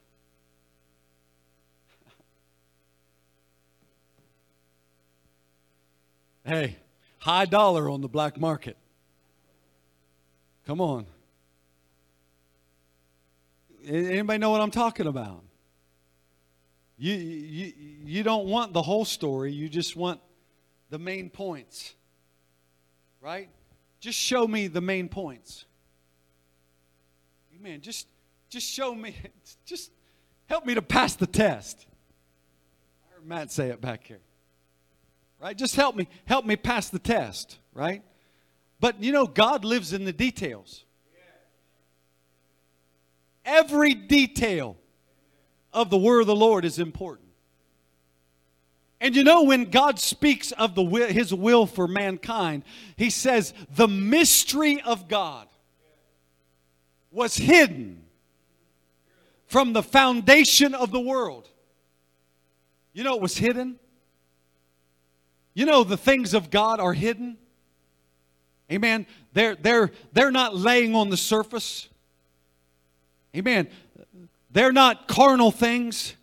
[6.44, 6.76] hey,
[7.16, 8.76] high dollar on the black market.
[10.66, 11.06] Come on.
[13.86, 15.43] Anybody know what I'm talking about?
[16.96, 17.72] You, you,
[18.04, 20.20] you don't want the whole story, you just want
[20.90, 21.94] the main points.
[23.20, 23.48] Right?
[24.00, 25.64] Just show me the main points.
[27.58, 27.80] Amen.
[27.80, 28.06] Just,
[28.48, 29.16] just show me,
[29.64, 29.90] just
[30.46, 31.86] help me to pass the test.
[33.10, 34.20] I heard Matt say it back here.
[35.40, 35.56] Right?
[35.56, 38.02] Just help me, help me pass the test, right?
[38.78, 40.84] But you know, God lives in the details.
[43.44, 44.76] Every detail
[45.74, 47.28] of the word of the Lord is important.
[49.00, 52.62] And you know, when God speaks of the will, his will for mankind,
[52.96, 55.46] he says, the mystery of God
[57.10, 58.02] was hidden
[59.46, 61.48] from the foundation of the world.
[62.94, 63.78] You know, it was hidden.
[65.52, 67.36] You know, the things of God are hidden.
[68.72, 69.06] Amen.
[69.32, 71.88] They're, they're, they're not laying on the surface.
[73.36, 73.68] Amen.
[74.54, 76.14] They're not carnal things.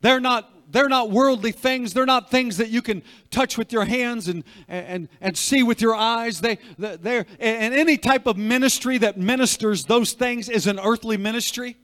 [0.00, 1.94] They're not they're not worldly things.
[1.94, 5.80] They're not things that you can touch with your hands and, and, and see with
[5.80, 6.40] your eyes.
[6.40, 11.76] They, they're, and any type of ministry that ministers those things is an earthly ministry.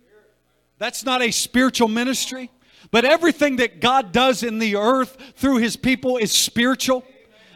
[0.79, 2.51] That's not a spiritual ministry.
[2.91, 7.05] But everything that God does in the earth through his people is spiritual.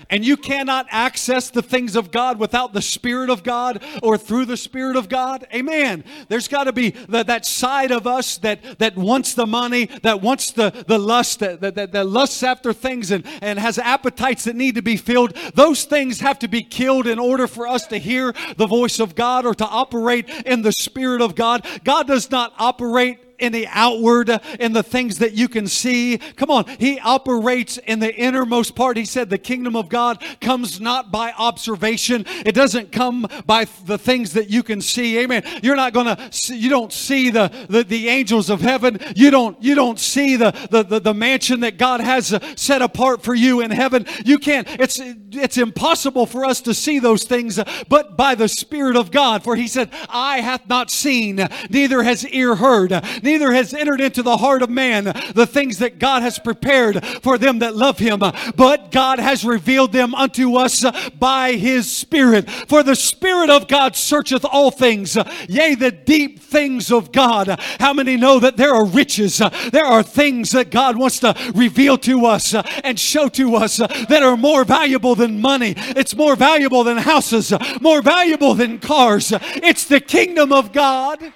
[0.08, 4.44] And you cannot access the things of God without the Spirit of God or through
[4.44, 5.46] the Spirit of God.
[5.52, 6.04] Amen.
[6.28, 10.22] There's got to be the, that side of us that, that wants the money, that
[10.22, 14.56] wants the, the lust, that, that, that lusts after things and, and has appetites that
[14.56, 15.34] need to be filled.
[15.54, 19.14] Those things have to be killed in order for us to hear the voice of
[19.14, 21.66] God or to operate in the Spirit of God.
[21.84, 26.18] God does not operate in the outward, in the things that you can see.
[26.36, 28.96] Come on, He operates in the innermost part.
[28.96, 33.98] He said the kingdom of God comes not by observation, it doesn't come by the
[33.98, 35.18] things that you can see.
[35.18, 35.42] Amen.
[35.62, 39.00] You're not going to, you don't see the, the, the, angels of heaven.
[39.16, 42.82] You don't, you don't see the, the, the, the mansion that God has uh, set
[42.82, 44.06] apart for you in heaven.
[44.24, 48.48] You can't, it's, it's impossible for us to see those things, uh, but by the
[48.48, 49.42] Spirit of God.
[49.42, 52.92] For He said, Eye hath not seen, neither has ear heard,
[53.26, 57.36] neither has entered into the heart of man the things that God has prepared for
[57.36, 58.20] them that love him,
[58.54, 60.84] but God has revealed them unto us
[61.18, 62.48] by his Spirit.
[62.48, 65.16] For the Spirit of God searcheth all things,
[65.48, 67.60] yea, the deep things of God.
[67.80, 71.98] How many know that there are riches, there are things that God wants to reveal
[71.98, 75.74] to us and show to us that are more valuable than money?
[75.76, 79.32] It's more valuable than houses, more valuable than cars.
[79.32, 81.32] It's the kingdom of God.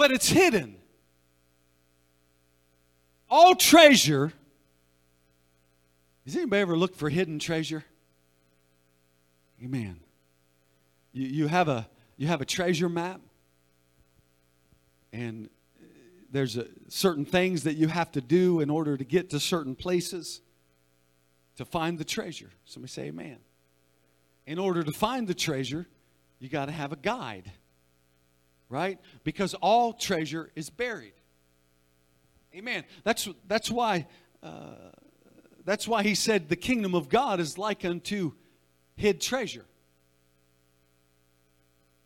[0.00, 0.76] But it's hidden.
[3.28, 4.32] All treasure.
[6.24, 7.84] Has anybody ever looked for hidden treasure?
[9.62, 10.00] Amen.
[11.12, 11.86] You, you, have a,
[12.16, 13.20] you have a treasure map,
[15.12, 15.50] and
[16.32, 19.74] there's a, certain things that you have to do in order to get to certain
[19.74, 20.40] places
[21.56, 22.48] to find the treasure.
[22.64, 23.36] Somebody say amen.
[24.46, 25.86] In order to find the treasure,
[26.38, 27.52] you got to have a guide
[28.70, 28.98] right?
[29.24, 31.12] Because all treasure is buried.
[32.54, 32.84] Amen.
[33.04, 34.06] That's that's why
[34.42, 34.92] uh,
[35.64, 38.32] that's why he said the kingdom of God is like unto
[38.96, 39.66] hid treasure.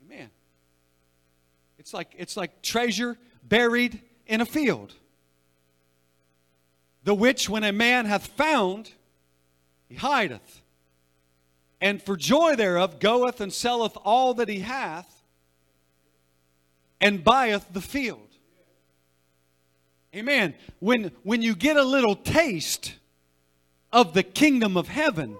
[0.05, 0.31] Amen.
[1.79, 4.95] It's like it's like treasure buried in a field.
[7.05, 8.91] The which when a man hath found,
[9.89, 10.62] he hideth,
[11.78, 15.14] and for joy thereof goeth and selleth all that he hath
[17.05, 18.18] and buyeth the field.
[20.16, 20.55] Amen.
[20.80, 22.94] When, when you get a little taste
[23.92, 25.36] of the kingdom of heaven,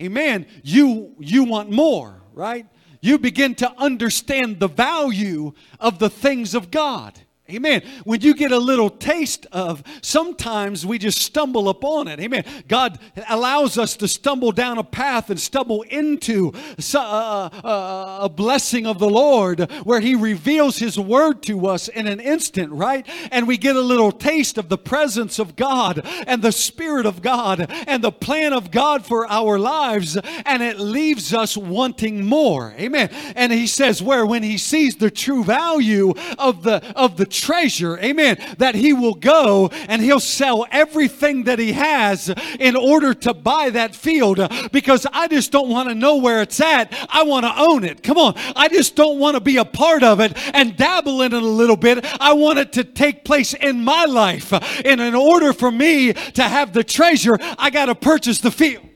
[0.00, 2.66] amen, you you want more, right?
[3.02, 7.18] You begin to understand the value of the things of God.
[7.50, 7.82] Amen.
[8.04, 12.20] When you get a little taste of, sometimes we just stumble upon it.
[12.20, 12.44] Amen.
[12.68, 12.98] God
[13.28, 18.18] allows us to stumble down a path and stumble into a, a, uh, uh, uh,
[18.22, 22.70] a, blessing of the Lord where He reveals His word to us in an instant,
[22.72, 23.06] right?
[23.30, 27.22] And we get a little taste of the presence of God and the Spirit of
[27.22, 32.74] God and the plan of God for our lives, and it leaves us wanting more.
[32.78, 33.10] Amen.
[33.34, 37.98] And He says, where when He sees the true value of the of the treasure,
[37.98, 43.34] amen, that he will go and he'll sell everything that he has in order to
[43.34, 44.40] buy that field
[44.72, 46.92] because I just don't want to know where it's at.
[47.08, 48.02] I want to own it.
[48.02, 48.34] Come on.
[48.54, 51.46] I just don't want to be a part of it and dabble in it a
[51.46, 52.04] little bit.
[52.20, 54.52] I want it to take place in my life.
[54.52, 58.86] And in order for me to have the treasure, I got to purchase the field.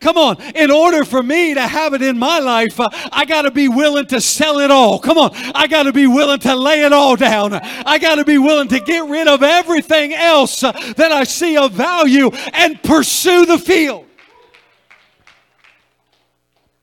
[0.00, 0.40] Come on.
[0.54, 3.68] In order for me to have it in my life, uh, I got to be
[3.68, 4.98] willing to sell it all.
[4.98, 5.30] Come on.
[5.54, 7.52] I got to be willing to lay it all down.
[7.52, 11.58] I got to be willing to get rid of everything else uh, that I see
[11.58, 14.06] of value and pursue the field.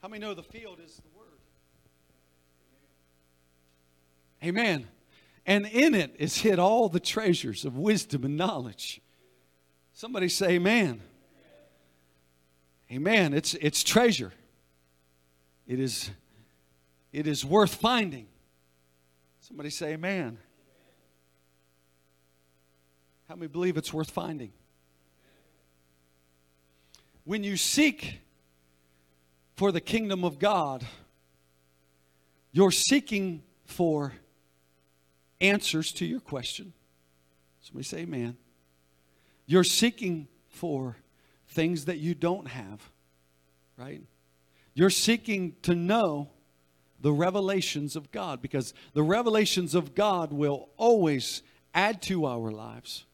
[0.03, 1.39] How many know the field is the word?
[4.43, 4.87] Amen.
[5.47, 9.01] And in it is hid all the treasures of wisdom and knowledge.
[9.91, 11.01] Somebody say, Amen.
[12.91, 13.33] Amen.
[13.33, 14.31] It's, it's treasure.
[15.67, 16.09] It is,
[17.11, 18.27] it is worth finding.
[19.41, 20.37] Somebody say amen.
[23.27, 24.51] How many believe it's worth finding?
[27.25, 28.21] When you seek
[29.55, 30.85] for the kingdom of God,
[32.53, 34.13] you're seeking for
[35.41, 36.71] answers to your question.
[37.61, 38.37] Somebody say amen.
[39.45, 40.95] You're seeking for
[41.57, 42.87] things that you don't have,
[43.77, 44.03] right?
[44.75, 46.29] You're seeking to know
[47.01, 51.41] the revelations of God because the revelations of God will always
[51.73, 53.05] add to our lives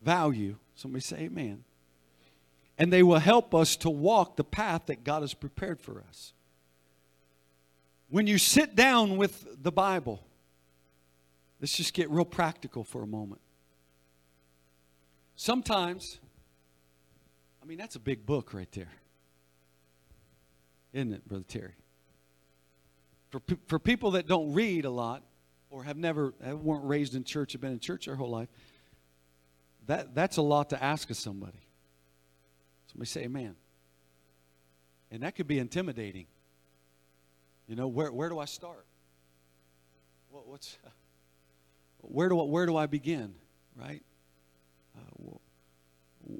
[0.00, 0.56] value.
[0.74, 1.64] Somebody say amen.
[2.78, 6.32] And they will help us to walk the path that God has prepared for us.
[8.08, 10.24] When you sit down with the Bible,
[11.60, 13.42] let's just get real practical for a moment.
[15.36, 16.20] Sometimes
[17.62, 18.92] I mean, that's a big book right there.
[20.92, 21.74] Isn't it, Brother Terry?
[23.30, 25.22] For, for people that don't read a lot
[25.70, 28.48] or have never weren't raised in church, have been in church their whole life,
[29.86, 31.60] that, that's a lot to ask of somebody.
[32.88, 33.54] Somebody say amen.
[35.12, 36.26] And that could be intimidating.
[37.68, 38.84] You know, where, where do I start?
[40.30, 40.76] What, what's,
[42.00, 43.34] where, do where do I begin,
[43.76, 44.02] right?
[44.96, 45.40] Uh, well,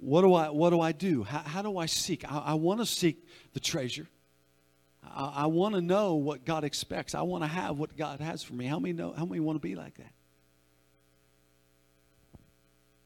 [0.01, 1.23] what do I, what do, I do?
[1.23, 2.31] How, how do I seek?
[2.31, 4.07] I, I want to seek the treasure.
[5.05, 7.15] I, I want to know what God expects.
[7.15, 8.67] I want to have what God has for me.
[8.67, 9.13] How many know?
[9.13, 10.13] How many want to be like that?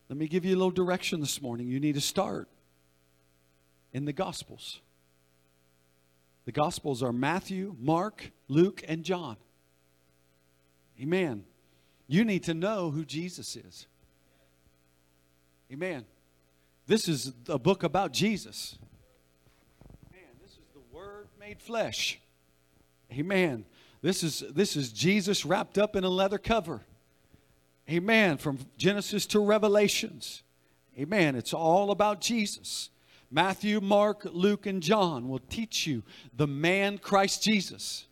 [0.09, 1.66] Let me give you a little direction this morning.
[1.66, 2.49] You need to start
[3.93, 4.80] in the Gospels.
[6.45, 9.37] The Gospels are Matthew, Mark, Luke, and John.
[11.01, 11.45] Amen.
[12.07, 13.87] You need to know who Jesus is.
[15.72, 16.05] Amen.
[16.87, 18.78] This is a book about Jesus.
[20.12, 22.20] Man, this is the Word made flesh.
[23.11, 23.64] Amen.
[24.03, 26.82] This is, this is Jesus wrapped up in a leather cover.
[27.89, 28.37] Amen.
[28.37, 30.43] From Genesis to Revelations.
[30.99, 31.35] Amen.
[31.37, 32.91] It's all about Jesus.
[33.30, 36.03] Matthew, Mark, Luke, and John will teach you
[36.37, 38.07] the man Christ Jesus.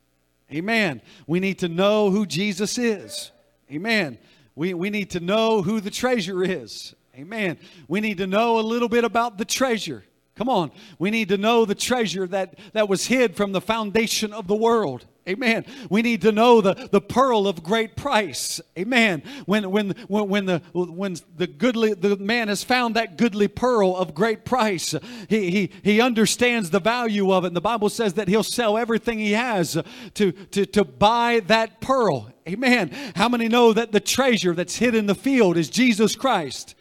[0.51, 1.03] Amen.
[1.27, 3.31] We need to know who Jesus is.
[3.71, 4.19] Amen.
[4.55, 6.95] We, we need to know who the treasure is.
[7.15, 7.59] Amen.
[7.89, 10.05] We need to know a little bit about the treasure.
[10.35, 10.71] Come on.
[10.99, 14.57] We need to know the treasure that, that was hid from the foundation of the
[14.57, 15.07] world.
[15.29, 15.65] Amen.
[15.89, 18.61] We need to know the, the pearl of great price.
[18.77, 19.23] Amen.
[19.47, 23.95] When when when, when the when the goodly the man has found that goodly pearl
[23.95, 24.97] of great price,
[25.29, 27.49] he he he understands the value of it.
[27.49, 29.81] And the Bible says that he'll sell everything he has
[30.15, 32.33] to to to buy that pearl.
[32.49, 32.91] Amen.
[33.15, 36.75] How many know that the treasure that's hid in the field is Jesus Christ?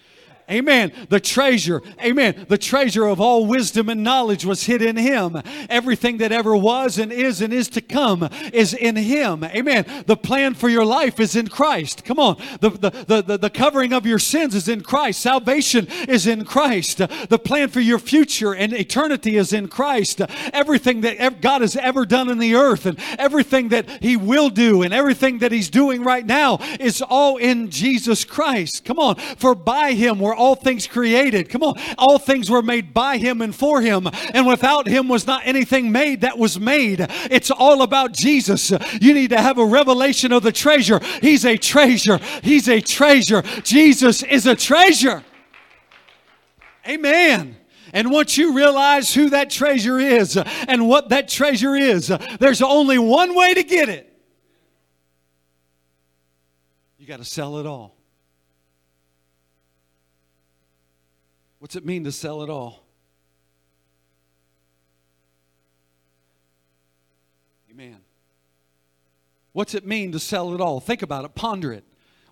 [0.51, 0.91] Amen.
[1.09, 2.45] The treasure, amen.
[2.49, 5.41] The treasure of all wisdom and knowledge was hid in him.
[5.69, 9.43] Everything that ever was and is and is to come is in him.
[9.43, 9.85] Amen.
[10.05, 12.03] The plan for your life is in Christ.
[12.03, 12.37] Come on.
[12.59, 15.21] The, the, the, the covering of your sins is in Christ.
[15.21, 16.97] Salvation is in Christ.
[16.97, 20.21] The plan for your future and eternity is in Christ.
[20.53, 24.81] Everything that God has ever done in the earth and everything that he will do
[24.81, 28.83] and everything that he's doing right now is all in Jesus Christ.
[28.85, 29.15] Come on.
[29.15, 31.49] For by him we're all things created.
[31.49, 31.79] Come on.
[31.99, 34.09] All things were made by him and for him.
[34.33, 37.05] And without him was not anything made that was made.
[37.29, 38.71] It's all about Jesus.
[38.99, 40.99] You need to have a revelation of the treasure.
[41.21, 42.17] He's a treasure.
[42.41, 43.43] He's a treasure.
[43.61, 45.23] Jesus is a treasure.
[46.87, 47.57] Amen.
[47.93, 52.97] And once you realize who that treasure is and what that treasure is, there's only
[52.97, 54.11] one way to get it.
[56.97, 58.00] You got to sell it all.
[61.61, 62.81] What's it mean to sell it all?
[67.69, 67.97] Amen.
[69.51, 70.79] What's it mean to sell it all?
[70.79, 71.83] Think about it, ponder it.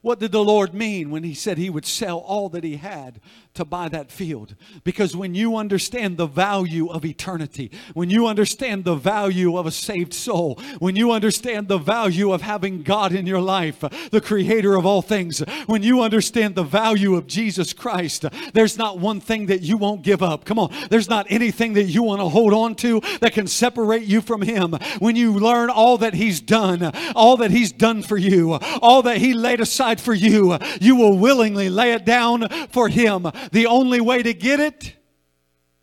[0.01, 3.21] What did the Lord mean when He said He would sell all that He had
[3.59, 4.55] to buy that field?
[4.85, 9.71] Because when you understand the value of eternity, when you understand the value of a
[9.71, 13.81] saved soul, when you understand the value of having God in your life,
[14.11, 18.97] the creator of all things, when you understand the value of Jesus Christ, there's not
[18.97, 20.45] one thing that you won't give up.
[20.45, 24.03] Come on, there's not anything that you want to hold on to that can separate
[24.03, 24.71] you from Him.
[24.99, 29.17] When you learn all that He's done, all that He's done for you, all that
[29.17, 33.27] He laid aside for you, you will willingly lay it down for Him.
[33.51, 34.93] The only way to get it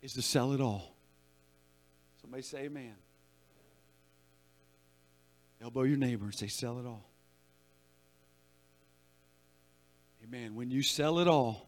[0.01, 0.95] is to sell it all.
[2.21, 2.95] Somebody say amen.
[5.61, 7.09] Elbow your neighbor and say, sell it all.
[10.23, 10.55] Amen.
[10.55, 11.67] When you sell it all,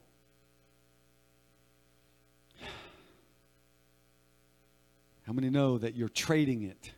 [5.25, 6.91] how many know that you're trading it?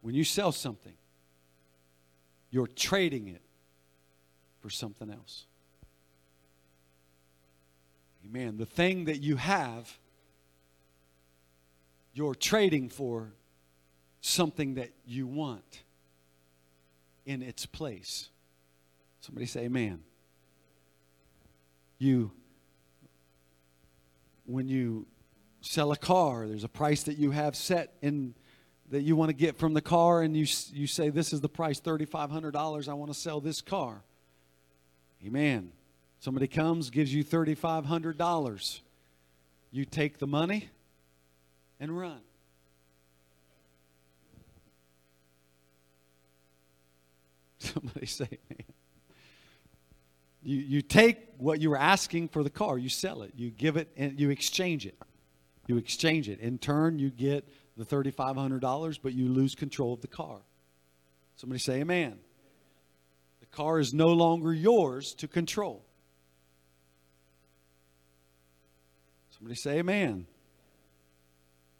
[0.00, 0.94] When you sell something,
[2.50, 3.42] you're trading it
[4.60, 5.46] for something else.
[8.28, 8.58] Amen.
[8.58, 9.98] The thing that you have,
[12.12, 13.32] you're trading for
[14.20, 15.82] something that you want
[17.24, 18.28] in its place.
[19.20, 20.02] Somebody say amen.
[21.98, 22.32] You,
[24.44, 25.06] when you
[25.60, 28.34] sell a car, there's a price that you have set in
[28.90, 31.48] that you want to get from the car, and you, you say, This is the
[31.48, 32.88] price $3,500.
[32.88, 34.02] I want to sell this car.
[35.26, 35.72] Amen.
[36.20, 38.80] Somebody comes, gives you $3,500.
[39.70, 40.68] You take the money
[41.78, 42.20] and run.
[47.58, 48.64] Somebody say, man.
[50.42, 53.76] You, you take what you were asking for the car, you sell it, you give
[53.76, 54.96] it, and you exchange it.
[55.66, 56.40] You exchange it.
[56.40, 57.46] In turn, you get
[57.76, 60.38] the $3,500, but you lose control of the car.
[61.36, 62.18] Somebody say, Amen
[63.40, 65.84] The car is no longer yours to control.
[69.38, 70.26] Somebody say amen.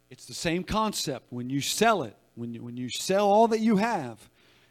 [0.09, 3.59] It's the same concept when you sell it, when you, when you sell all that
[3.59, 4.29] you have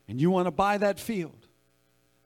[0.09, 1.47] and you want to buy that field.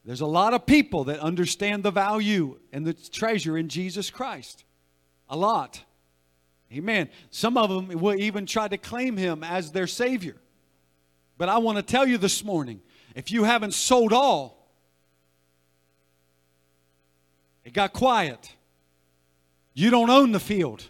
[0.04, 4.64] There's a lot of people that understand the value and the treasure in Jesus Christ.
[5.28, 5.82] A lot.
[6.72, 7.08] Amen.
[7.30, 10.36] Some of them will even try to claim him as their Savior.
[11.38, 12.80] But I want to tell you this morning
[13.14, 14.70] if you haven't sold all,
[17.64, 18.54] it got quiet.
[19.74, 20.88] You don't own the field.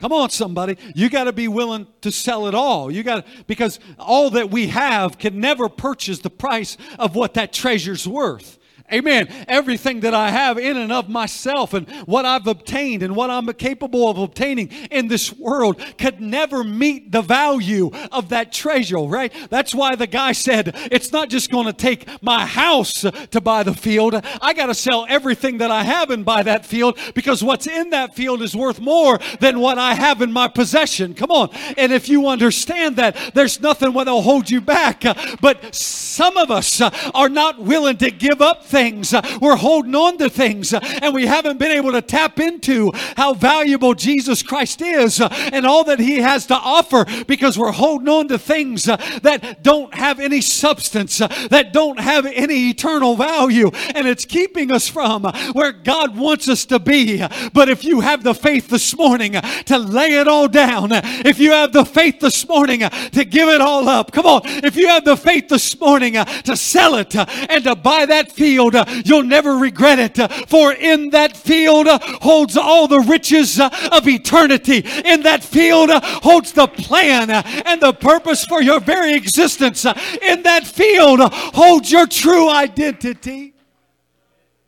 [0.00, 0.78] Come on, somebody.
[0.94, 2.90] You got to be willing to sell it all.
[2.90, 7.52] You got because all that we have can never purchase the price of what that
[7.52, 8.57] treasure's worth.
[8.90, 9.28] Amen.
[9.46, 13.46] Everything that I have in and of myself and what I've obtained and what I'm
[13.52, 19.30] capable of obtaining in this world could never meet the value of that treasure, right?
[19.50, 23.62] That's why the guy said, It's not just going to take my house to buy
[23.62, 24.14] the field.
[24.40, 27.90] I got to sell everything that I have and buy that field because what's in
[27.90, 31.12] that field is worth more than what I have in my possession.
[31.14, 31.50] Come on.
[31.76, 35.02] And if you understand that, there's nothing that'll hold you back.
[35.42, 39.12] But some of us are not willing to give up things things.
[39.40, 43.94] We're holding on to things and we haven't been able to tap into how valuable
[43.94, 48.38] Jesus Christ is and all that he has to offer because we're holding on to
[48.38, 54.70] things that don't have any substance, that don't have any eternal value, and it's keeping
[54.70, 55.24] us from
[55.54, 57.26] where God wants us to be.
[57.52, 61.50] But if you have the faith this morning to lay it all down, if you
[61.50, 65.04] have the faith this morning to give it all up, come on, if you have
[65.04, 69.22] the faith this morning to sell it and to buy that field field, uh, you'll
[69.22, 70.18] never regret it.
[70.18, 74.84] Uh, for in that field uh, holds all the riches of eternity.
[75.04, 79.84] In that field holds the plan and the purpose for your very existence.
[79.84, 83.54] In that field holds your true identity.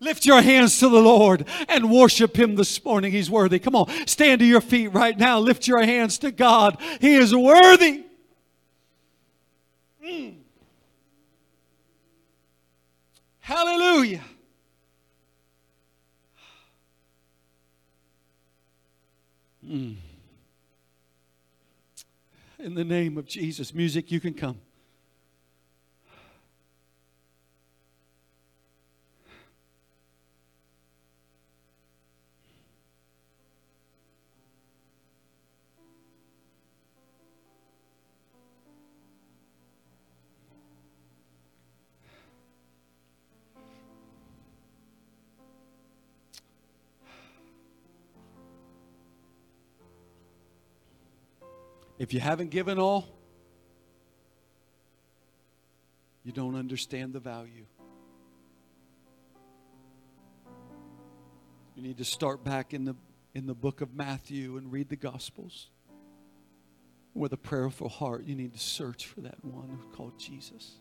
[0.03, 3.13] Lift your hands to the Lord and worship Him this morning.
[3.13, 3.59] He's worthy.
[3.59, 5.39] Come on, stand to your feet right now.
[5.39, 6.79] Lift your hands to God.
[7.01, 8.05] He is worthy.
[10.03, 10.40] Mm.
[13.51, 14.23] Hallelujah.
[19.67, 19.97] Mm.
[22.61, 24.61] In the name of Jesus, music, you can come.
[52.01, 53.07] If you haven't given all,
[56.25, 57.67] you don't understand the value.
[61.77, 62.97] You need to start back in the
[63.35, 65.69] in the book of Matthew and read the gospels.
[67.13, 70.77] With a prayerful heart, you need to search for that one called Jesus.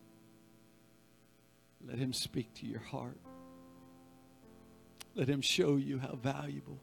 [1.86, 3.17] Let him speak to your heart.
[5.15, 6.80] Let him show you how valuable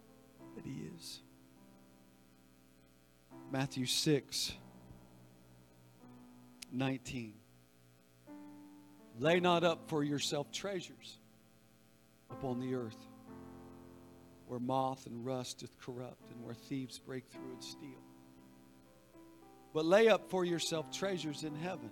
[0.56, 1.22] that he is.
[3.50, 4.52] Matthew 6
[6.72, 7.34] 19.
[9.18, 11.18] Lay not up for yourself treasures
[12.30, 13.06] upon the earth,
[14.46, 18.02] where moth and rust doth corrupt, and where thieves break through and steal.
[19.72, 21.90] But lay up for yourself treasures in heaven,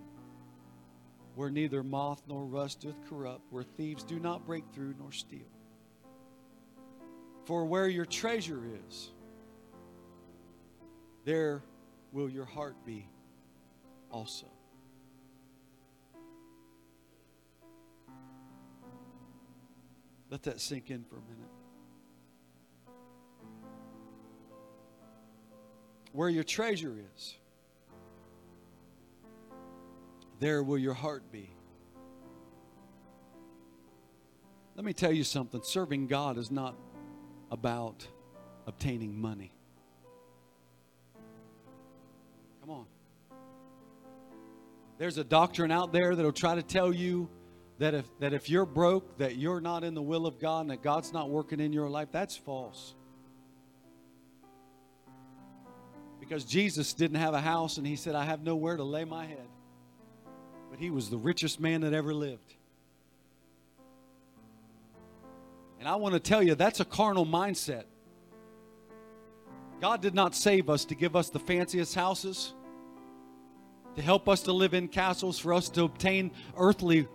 [1.35, 5.47] where neither moth nor rust doth corrupt, where thieves do not break through nor steal.
[7.45, 9.11] For where your treasure is,
[11.25, 11.63] there
[12.11, 13.09] will your heart be
[14.11, 14.45] also.
[20.29, 21.49] Let that sink in for a minute.
[26.13, 27.35] Where your treasure is,
[30.39, 31.49] there will your heart be.
[34.75, 36.75] Let me tell you something serving God is not
[37.49, 38.07] about
[38.67, 39.54] obtaining money.
[42.65, 42.85] Come on.
[44.97, 47.29] There's a doctrine out there that'll try to tell you
[47.77, 50.71] that if that if you're broke, that you're not in the will of God and
[50.71, 52.07] that God's not working in your life.
[52.11, 52.95] That's false.
[56.19, 59.27] Because Jesus didn't have a house and he said, I have nowhere to lay my
[59.27, 59.47] head.
[60.71, 62.55] But he was the richest man that ever lived.
[65.79, 67.83] And I want to tell you, that's a carnal mindset.
[69.85, 72.54] God did not save us to give us the fanciest houses,
[73.95, 77.07] to help us to live in castles, for us to obtain earthly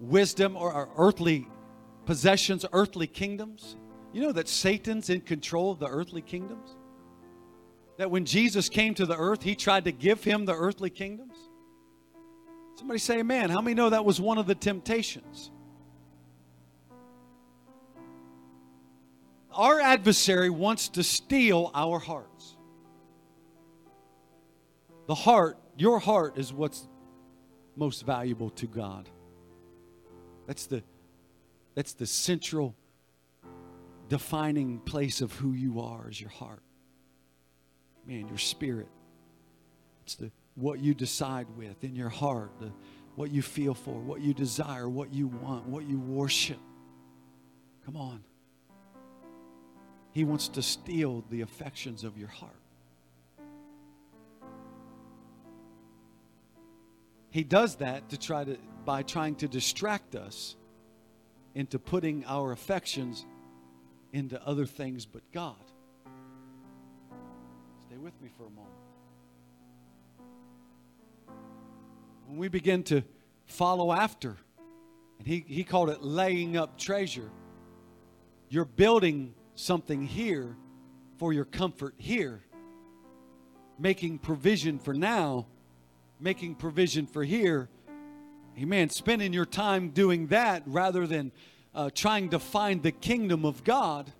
[0.00, 1.48] wisdom or, earthly
[2.06, 3.76] possessions, earthly kingdoms.
[4.12, 6.76] You know that Satan's in control of the earthly kingdoms?
[7.96, 11.36] That when Jesus came to the earth, he tried to give him the earthly kingdoms?
[12.76, 13.50] Somebody say amen.
[13.50, 15.50] How many know that was one of the temptations?
[19.52, 22.56] Our adversary wants to steal our hearts.
[25.08, 26.88] The heart, your heart, is what's
[27.76, 29.08] most valuable to God.
[30.46, 30.82] That's the,
[31.74, 32.74] that's the central
[34.08, 36.62] defining place of who you are is your heart.
[38.06, 38.88] Man, your spirit.
[40.04, 42.72] It's the what you decide with in your heart, the,
[43.14, 46.58] what you feel for, what you desire, what you want, what you worship.
[47.84, 48.24] Come on.
[50.10, 52.60] He wants to steal the affections of your heart.
[57.30, 60.56] He does that to try to by trying to distract us
[61.54, 63.26] into putting our affections
[64.12, 65.56] into other things but God.
[67.86, 68.72] Stay with me for a moment.
[72.26, 73.02] When we begin to
[73.46, 74.36] follow after,
[75.18, 77.30] and he, he called it laying up treasure,
[78.48, 80.56] you're building something here
[81.18, 82.40] for your comfort here,
[83.78, 85.46] making provision for now,
[86.20, 87.68] making provision for here.
[88.58, 88.90] Amen.
[88.90, 91.32] Spending your time doing that rather than
[91.74, 94.12] uh, trying to find the kingdom of God.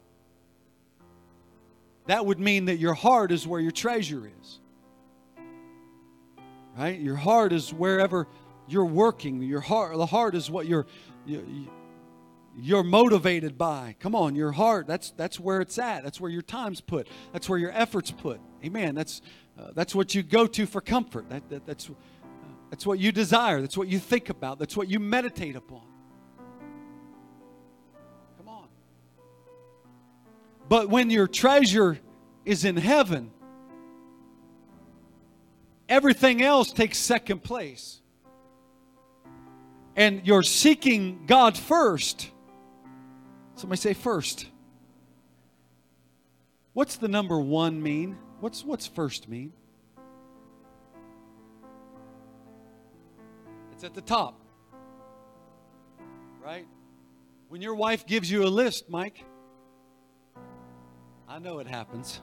[2.07, 4.61] That would mean that your heart is where your treasure is.
[6.79, 6.99] Right?
[7.01, 8.29] Your heart is wherever
[8.69, 9.43] you're working.
[9.43, 10.87] Your heart, the heart is what you're,
[11.27, 11.69] you,
[12.57, 13.97] you're motivated by.
[13.99, 16.05] Come on, your heart, that's that's where it's at.
[16.05, 17.09] That's where your time's put.
[17.33, 18.41] That's where your efforts put.
[18.65, 18.95] Amen.
[18.95, 19.23] That's
[19.59, 21.29] uh, that's what you go to for comfort.
[21.31, 21.95] That, that that's uh,
[22.71, 23.61] that's what you desire.
[23.61, 24.59] That's what you think about.
[24.59, 25.83] That's what you meditate upon.
[28.37, 28.69] Come on.
[30.69, 31.99] But when your treasure
[32.45, 33.33] is in heaven,
[35.89, 38.01] everything else takes second place.
[39.97, 42.31] And you're seeking God first
[43.59, 44.47] Somebody say first.
[46.73, 48.17] What's the number one mean?
[48.41, 49.53] What's what's first mean?
[53.73, 54.41] It's at the top.
[56.45, 56.67] Right?
[57.49, 59.25] When your wife gives you a list, Mike,
[61.29, 62.21] I know it happens.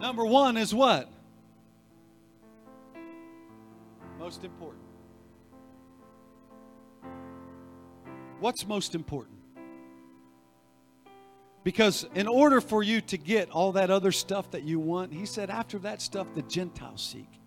[0.00, 1.10] Number one is what?
[4.18, 4.84] Most important.
[8.40, 9.33] What's most important?
[11.64, 15.24] Because in order for you to get all that other stuff that you want, he
[15.24, 17.40] said, after that stuff, the Gentiles seek.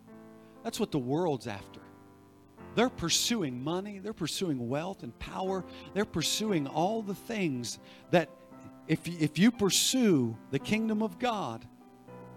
[0.64, 1.80] That's what the world's after.
[2.76, 5.64] They're pursuing money, they're pursuing wealth and power,
[5.94, 7.80] they're pursuing all the things
[8.12, 8.30] that
[8.88, 11.66] if, if you pursue the kingdom of God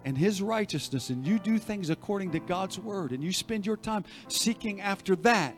[0.05, 3.77] and His righteousness and you do things according to God's word and you spend your
[3.77, 5.57] time seeking after that,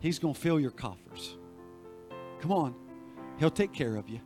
[0.00, 1.36] He's going to fill your coffers.
[2.40, 2.74] Come on,
[3.38, 4.20] He'll take care of you.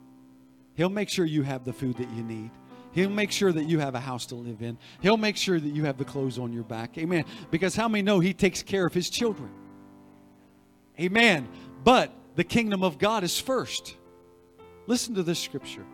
[0.80, 2.50] He'll make sure you have the food that you need.
[2.92, 4.78] He'll make sure that you have a house to live in.
[5.02, 6.96] He'll make sure that you have the clothes on your back.
[6.96, 7.26] Amen.
[7.50, 9.50] Because how many know He takes care of His children?
[10.98, 11.46] Amen.
[11.84, 13.94] But the kingdom of God is first.
[14.86, 15.84] Listen to this scripture.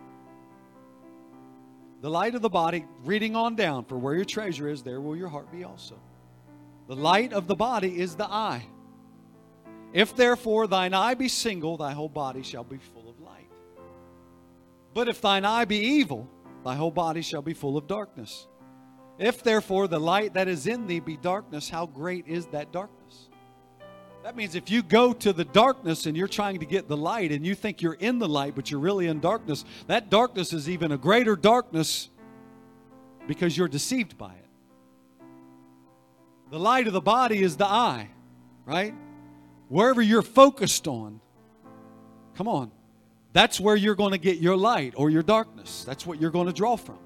[1.99, 5.17] The light of the body, reading on down, for where your treasure is, there will
[5.17, 5.99] your heart be also.
[6.87, 8.65] The light of the body is the eye.
[9.91, 12.96] If therefore thine eye be single, thy whole body shall be full.
[14.97, 16.27] But if thine eye be evil,
[16.65, 18.47] thy whole body shall be full of darkness.
[19.19, 23.29] If therefore the light that is in thee be darkness, how great is that darkness?
[24.23, 27.31] That means if you go to the darkness and you're trying to get the light
[27.31, 30.67] and you think you're in the light, but you're really in darkness, that darkness is
[30.67, 32.09] even a greater darkness
[33.27, 34.49] because you're deceived by it.
[36.49, 38.09] The light of the body is the eye,
[38.65, 38.95] right?
[39.67, 41.21] Wherever you're focused on,
[42.33, 42.71] come on,
[43.37, 45.83] that's where you're going to get your light or your darkness.
[45.83, 46.97] That's what you're going to draw from.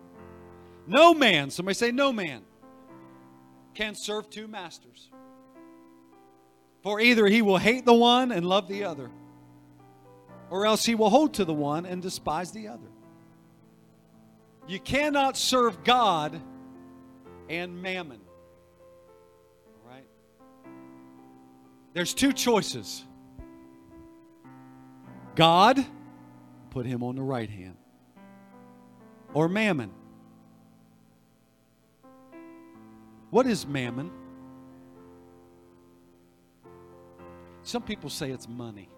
[0.88, 2.43] No man, somebody say, no man,
[3.73, 5.09] can serve two masters.
[6.84, 9.11] For either he will hate the one and love the other,
[10.49, 12.88] or else he will hold to the one and despise the other.
[14.69, 16.39] You cannot serve God
[17.49, 18.21] and mammon.
[19.67, 20.05] All right?
[21.93, 23.03] There's two choices
[25.36, 25.86] God,
[26.72, 27.78] put him on the right hand,
[29.36, 29.91] or mammon.
[33.30, 34.11] What is mammon?
[37.63, 38.89] Some people say it's money.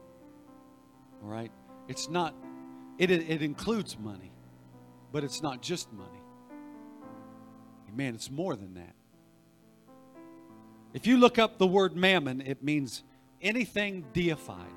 [1.21, 1.51] All right?
[1.88, 2.34] It's not,
[2.97, 4.32] it, it includes money,
[5.11, 6.09] but it's not just money.
[7.95, 8.95] Man, it's more than that.
[10.95, 13.03] If you look up the word mammon, it means
[13.39, 14.74] anything deified.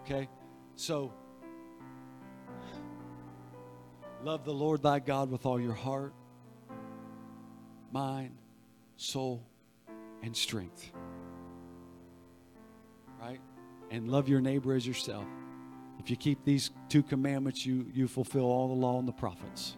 [0.00, 0.28] Okay?
[0.76, 1.12] So,
[4.22, 6.12] love the Lord thy God with all your heart,
[7.92, 8.36] mind,
[8.96, 9.42] soul,
[10.22, 10.92] and strength
[13.26, 13.40] right?
[13.90, 15.24] And love your neighbor as yourself.
[15.98, 19.76] If you keep these two commandments, you, you fulfill all the law and the prophets.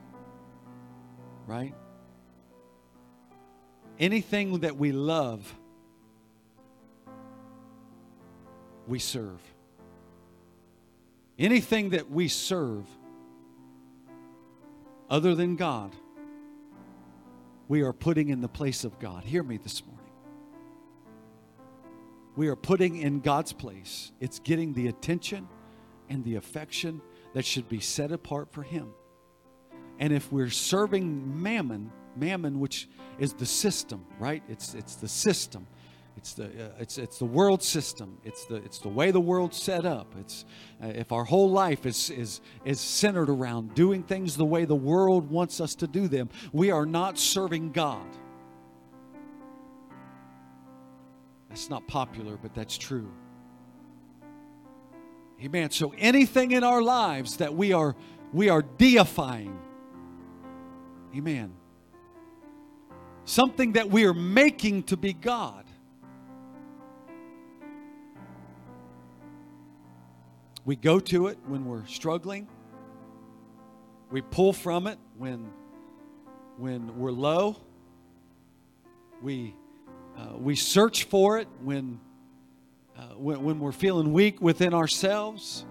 [1.46, 1.74] Right?
[3.98, 5.52] Anything that we love,
[8.86, 9.40] we serve.
[11.38, 12.84] Anything that we serve
[15.08, 15.94] other than God,
[17.68, 19.24] we are putting in the place of God.
[19.24, 19.98] Hear me this morning
[22.38, 24.12] we are putting in God's place.
[24.20, 25.48] It's getting the attention
[26.08, 27.02] and the affection
[27.34, 28.94] that should be set apart for Him.
[29.98, 34.44] And if we're serving mammon, mammon, which is the system, right?
[34.48, 35.66] It's, it's the system.
[36.18, 38.18] It's the, uh, it's, it's the world system.
[38.24, 40.12] It's the, it's the way the world's set up.
[40.18, 40.44] It's,
[40.82, 44.74] uh, if our whole life is, is, is centered around doing things the way the
[44.74, 48.04] world wants us to do them, we are not serving God.
[51.48, 53.12] That's not popular, but that's true.
[55.40, 55.70] Amen.
[55.70, 57.94] So anything in our lives that we are
[58.32, 59.56] we are deifying.
[61.16, 61.54] Amen.
[63.24, 65.67] Something that we are making to be God.
[70.68, 72.46] We go to it when we're struggling.
[74.10, 75.50] We pull from it when
[76.58, 77.56] when we're low.
[79.22, 79.56] We
[80.18, 81.98] uh, we search for it when,
[82.98, 85.64] uh, when, when we're feeling weak within ourselves.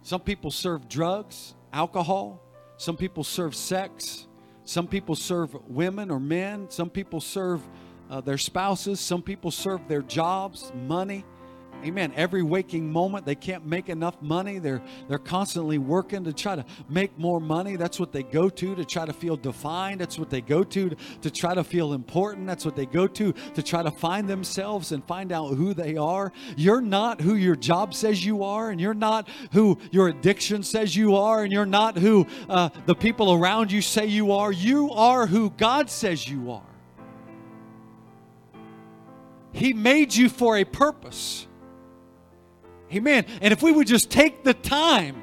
[0.00, 2.40] Some people serve drugs, alcohol.
[2.78, 4.26] Some people serve sex.
[4.64, 6.70] Some people serve women or men.
[6.70, 7.60] Some people serve
[8.08, 9.00] uh, their spouses.
[9.00, 11.26] Some people serve their jobs, money.
[11.84, 12.12] Amen.
[12.16, 14.58] Every waking moment, they can't make enough money.
[14.58, 17.76] They're they're constantly working to try to make more money.
[17.76, 20.00] That's what they go to to try to feel defined.
[20.00, 22.46] That's what they go to to, try to feel important.
[22.46, 25.96] That's what they go to to try to find themselves and find out who they
[25.96, 26.32] are.
[26.56, 30.96] You're not who your job says you are, and you're not who your addiction says
[30.96, 34.52] you are, and you're not who uh, the people around you say you are.
[34.52, 36.62] You are who God says you are.
[39.52, 41.46] He made you for a purpose.
[42.92, 43.26] Amen.
[43.40, 45.16] And if we would just take the time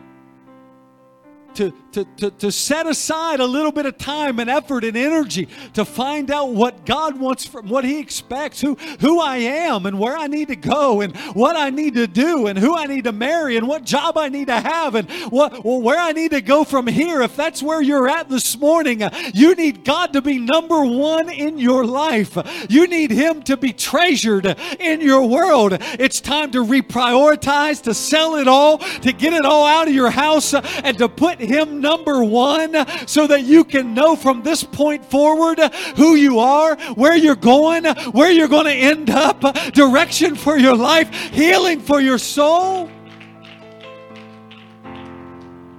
[1.56, 5.48] to, to, to, to set aside a little bit of time and effort and energy
[5.74, 10.00] to find out what God wants from what He expects, who, who I am and
[10.00, 13.06] where I need to go and what I need to do and who I need
[13.06, 16.32] to marry and what job I need to have and what well, where I need
[16.32, 17.22] to go from here.
[17.22, 21.30] If that's where you're at this morning, uh, you need God to be number one
[21.30, 22.38] in your life.
[22.70, 24.46] You need Him to be treasured
[24.80, 25.78] in your world.
[26.00, 30.10] It's time to reprioritize, to sell it all, to get it all out of your
[30.10, 32.74] house, uh, and to put Him number one
[33.08, 35.60] so that you can know from this point forward
[35.98, 39.42] who you are, where you're going, where you're going to end up,
[39.74, 42.90] direction for your life, healing for your soul.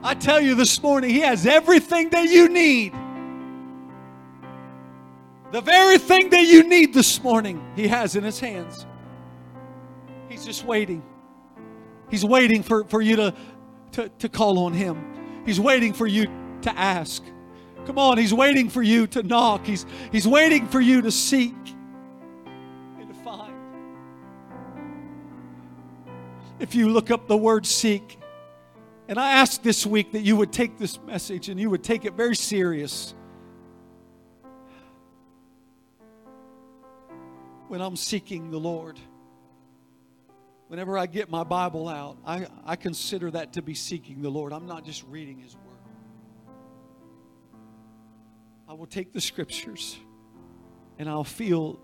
[0.05, 2.92] I tell you this morning, He has everything that you need.
[5.53, 8.84] The very thing that you need this morning, He has in His hands.
[10.28, 11.03] He's just waiting.
[12.11, 13.34] He's waiting for, for you to,
[13.92, 15.22] to, to call on Him.
[15.45, 16.26] He's waiting for you
[16.62, 17.22] to ask.
[17.86, 19.66] Come on, He's waiting for you to knock.
[19.66, 21.55] He's, he's waiting for you to seek
[22.99, 23.55] and to find.
[26.61, 28.18] If you look up the word seek,
[29.09, 32.05] and I ask this week that you would take this message and you would take
[32.05, 33.14] it very serious.
[37.68, 39.01] When I'm seeking the Lord,
[40.73, 44.55] whenever I get my Bible out, I, I consider that to be seeking the Lord.
[44.55, 45.77] I'm not just reading His Word.
[48.66, 49.99] I will take the scriptures
[50.99, 51.79] and I'll feel,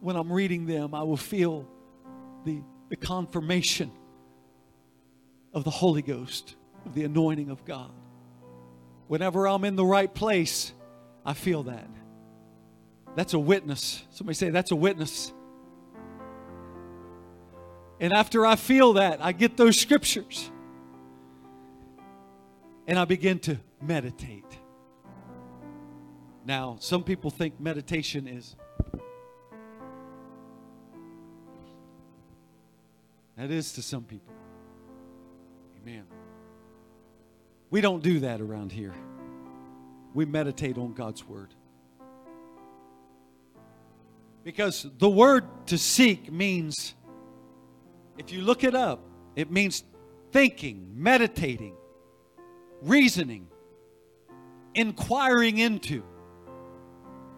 [0.00, 1.68] when I'm reading them, I will feel
[2.46, 3.92] the, the confirmation
[5.52, 7.92] of the Holy Ghost, of the anointing of God.
[9.08, 10.72] Whenever I'm in the right place,
[11.26, 11.90] I feel that.
[13.14, 14.02] That's a witness.
[14.08, 15.34] Somebody say, That's a witness.
[18.00, 20.50] And after I feel that, I get those scriptures
[22.86, 24.58] and I begin to meditate.
[26.46, 28.56] Now, some people think meditation is
[33.36, 34.34] that is to some people.
[35.82, 36.04] Amen.
[37.70, 38.94] We don't do that around here.
[40.12, 41.54] We meditate on God's word.
[44.42, 46.94] Because the word to seek means,
[48.20, 49.00] if you look it up,
[49.34, 49.82] it means
[50.30, 51.74] thinking, meditating,
[52.82, 53.48] reasoning,
[54.74, 56.04] inquiring into.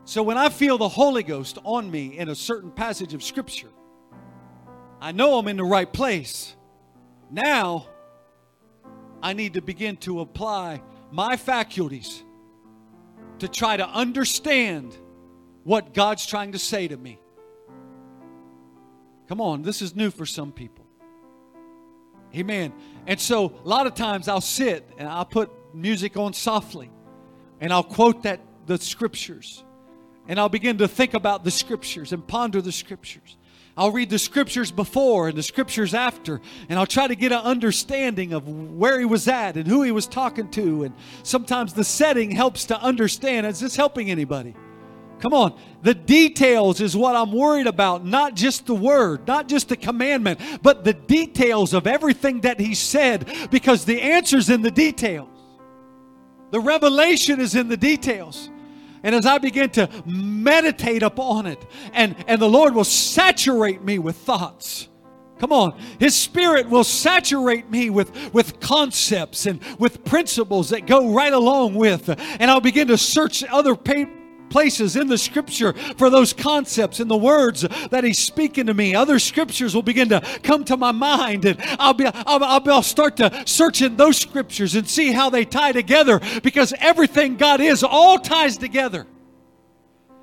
[0.05, 3.71] So when I feel the Holy Ghost on me in a certain passage of Scripture,
[5.01, 6.57] I know I'm in the right place.
[7.31, 7.87] Now,
[9.23, 12.25] I need to begin to apply my faculties
[13.39, 14.97] to try to understand
[15.63, 17.21] what God's trying to say to me.
[19.33, 20.85] Come on, this is new for some people.
[22.37, 22.71] Amen.
[23.07, 26.91] And so, a lot of times I'll sit and I'll put music on softly
[27.59, 29.65] and I'll quote that the scriptures
[30.29, 33.39] and I'll begin to think about the scriptures and ponder the scriptures.
[33.75, 37.41] I'll read the scriptures before and the scriptures after, and I'll try to get an
[37.41, 40.85] understanding of where he was at and who he was talking to.
[40.85, 43.47] And sometimes the setting helps to understand.
[43.47, 44.55] Is this helping anybody?
[45.23, 45.57] Come on.
[45.83, 50.41] The details is what I'm worried about, not just the word, not just the commandment,
[50.63, 55.29] but the details of everything that he said, because the answer's in the details.
[56.51, 58.51] The revelation is in the details.
[59.05, 64.01] And as I begin to meditate upon it, and, and the Lord will saturate me
[64.01, 64.89] with thoughts.
[65.39, 65.79] Come on.
[66.01, 71.77] His Spirit will saturate me with, with concepts and with principles that go right along
[71.77, 72.09] with.
[72.09, 74.19] And I'll begin to search other papers
[74.53, 78.95] places in the scripture for those concepts and the words that he's speaking to me.
[78.95, 82.83] Other scriptures will begin to come to my mind, and I'll be I'll, I'll, I'll
[82.83, 87.61] start to search in those scriptures and see how they tie together because everything God
[87.61, 89.07] is all ties together.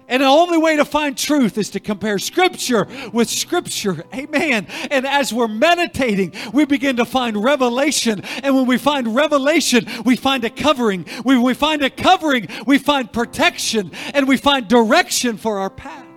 [0.10, 4.04] And the only way to find truth is to compare Scripture with Scripture.
[4.14, 4.66] Amen.
[4.90, 8.22] And as we're meditating, we begin to find revelation.
[8.42, 11.06] And when we find revelation, we find a covering.
[11.22, 16.08] When we find a covering, we find protection and we find direction for our path.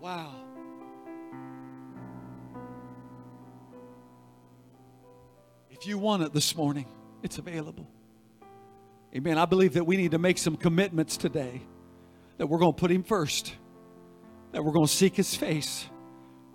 [0.00, 0.34] Wow.
[5.70, 6.84] If you want it this morning,
[7.22, 7.88] it's available.
[9.16, 9.38] Amen.
[9.38, 11.62] I believe that we need to make some commitments today
[12.40, 13.54] that we're going to put Him first,
[14.52, 15.84] that we're going to seek His face.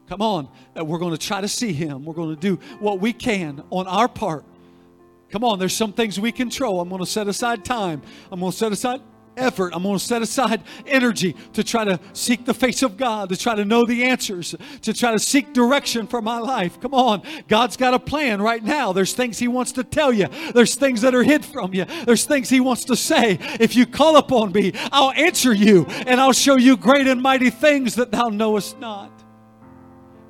[0.09, 2.05] Come on, that we're going to try to see Him.
[2.05, 4.45] We're going to do what we can on our part.
[5.29, 6.81] Come on, there's some things we control.
[6.81, 8.99] I'm going to set aside time, I'm going to set aside
[9.37, 9.73] effort.
[9.75, 13.37] I'm going to set aside energy to try to seek the face of God, to
[13.37, 16.79] try to know the answers, to try to seek direction for my life.
[16.79, 17.21] Come on.
[17.47, 18.93] God's got a plan right now.
[18.93, 22.25] There's things He wants to tell you, there's things that are hid from you, there's
[22.25, 23.37] things He wants to say.
[23.59, 27.49] If you call upon me, I'll answer you and I'll show you great and mighty
[27.49, 29.14] things that thou knowest not.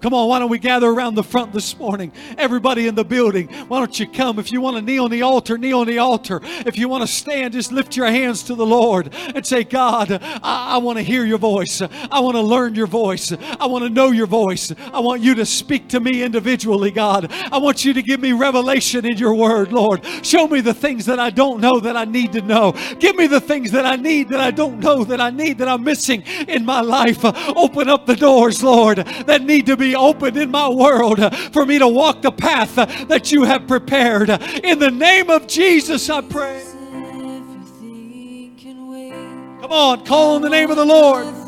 [0.06, 2.12] Come on, why don't we gather around the front this morning?
[2.38, 4.38] Everybody in the building, why don't you come?
[4.38, 6.42] If you want to kneel on the altar, kneel on the altar.
[6.44, 10.12] If you want to stand, just lift your hands to the Lord and say, God,
[10.12, 11.82] I, I want to hear your voice.
[11.82, 13.34] I want to learn your voice.
[13.60, 14.72] I want to know your voice.
[14.94, 17.32] I want you to speak to me individually, God.
[17.32, 20.06] I want you to give me revelation in your word, Lord.
[20.24, 22.74] Show me the things that I don't know that I need to know.
[23.00, 25.68] Give me the things that I need that I don't know that I need that
[25.68, 27.26] I'm missing in my life.
[27.26, 31.20] Open up the doors, Lord, that need to be opened in my world
[31.52, 32.76] for me to walk the path
[33.08, 34.30] that you have prepared.
[34.30, 36.62] In the name of Jesus, I pray.
[36.62, 39.62] Everything can wait.
[39.62, 41.45] Come on, call on the name of the Lord.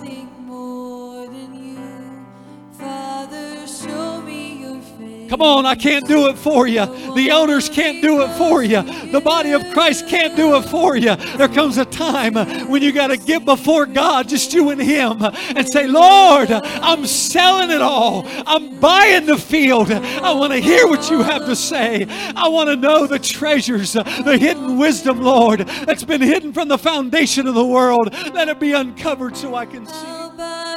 [5.30, 6.86] Come on, I can't do it for you.
[7.14, 8.82] The elders can't do it for you.
[9.12, 11.16] The body of Christ can't do it for you.
[11.16, 12.36] There comes a time
[12.70, 17.06] when you got to get before God, just you and Him, and say, Lord, I'm
[17.06, 18.24] selling it all.
[18.46, 19.92] I'm buying the field.
[19.92, 22.06] I want to hear what you have to say.
[22.36, 26.78] I want to know the treasures, the hidden wisdom, Lord, that's been hidden from the
[26.78, 28.14] foundation of the world.
[28.34, 30.77] Let it be uncovered so I can see.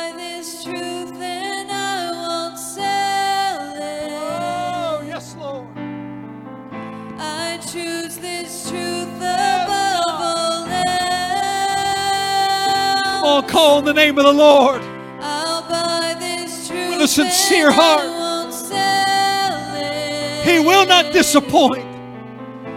[13.23, 14.81] Oh, call on the name of the Lord.
[15.21, 18.01] I'll buy this truth With a sincere heart.
[18.01, 20.45] I won't sell it.
[20.45, 21.85] He will not disappoint.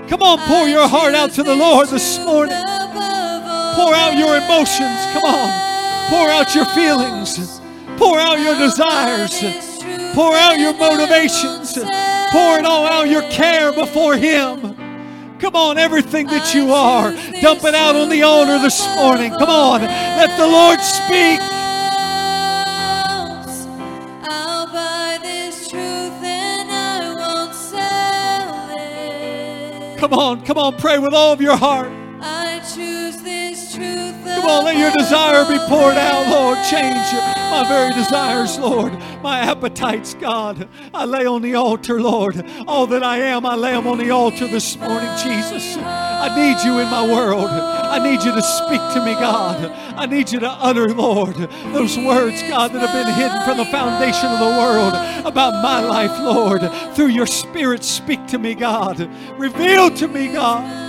[0.09, 2.57] Come on, pour your heart out to the Lord this morning.
[3.75, 4.99] Pour out your emotions.
[5.13, 6.09] Come on.
[6.09, 7.61] Pour out your feelings.
[7.97, 9.39] Pour out your desires.
[10.13, 11.73] Pour out your motivations.
[12.31, 14.72] Pour it all out, your care before Him.
[15.39, 17.11] Come on, everything that you are,
[17.41, 19.31] dump it out on the altar this morning.
[19.31, 21.39] Come on, let the Lord speak.
[24.29, 29.97] I'll buy this truth and I won't sell it.
[29.99, 31.91] Come on, come on, pray with all of your heart.
[32.21, 34.15] I choose this truth.
[34.25, 36.57] Come on, let your desire be poured out, Lord.
[36.69, 37.13] Change
[37.51, 38.93] my very desires, Lord.
[39.23, 40.67] My appetites, God.
[40.93, 42.45] I lay on the altar, Lord.
[42.67, 45.77] All that I am, I lay them on the altar this morning, Jesus.
[45.77, 47.49] I need you in my world.
[47.49, 49.71] I need you to speak to me, God.
[49.95, 51.35] I need you to utter, Lord,
[51.71, 54.93] those words, God, that have been hidden from the foundation of the world
[55.25, 56.61] about my life, Lord.
[56.93, 59.09] Through your Spirit, speak to me, God.
[59.37, 60.82] Reveal to me, God.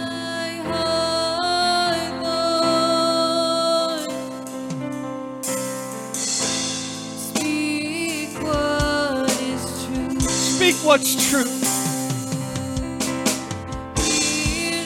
[10.84, 11.44] What's true.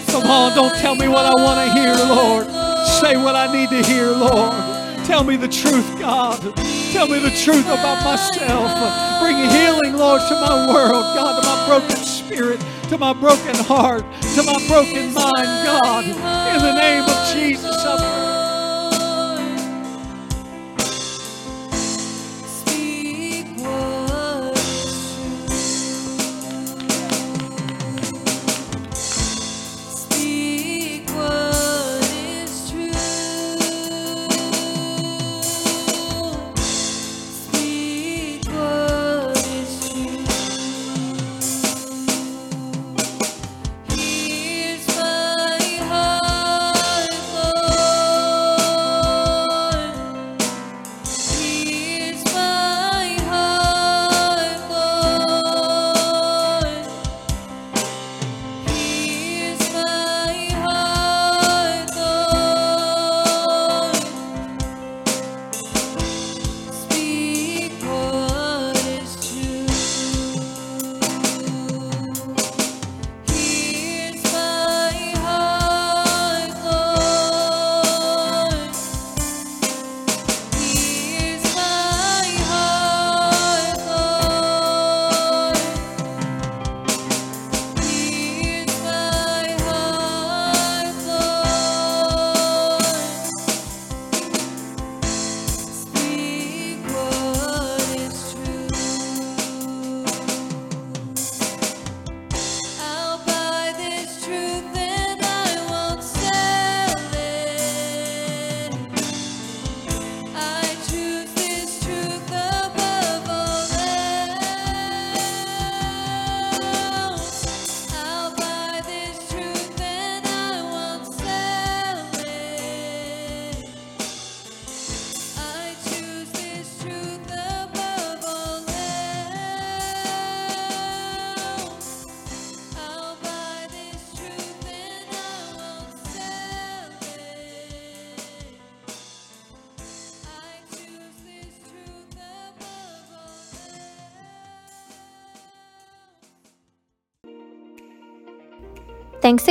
[0.06, 2.46] Come on, don't tell me what I want to hear, Lord.
[2.86, 4.52] Say what I need to hear, Lord.
[5.04, 6.40] Tell me the truth, God.
[6.92, 9.20] Tell me the truth about myself.
[9.20, 14.04] Bring healing, Lord, to my world, God, to my broken spirit, to my broken heart,
[14.34, 16.04] to my broken mind, God.
[16.04, 18.27] In the name of Jesus, I Speak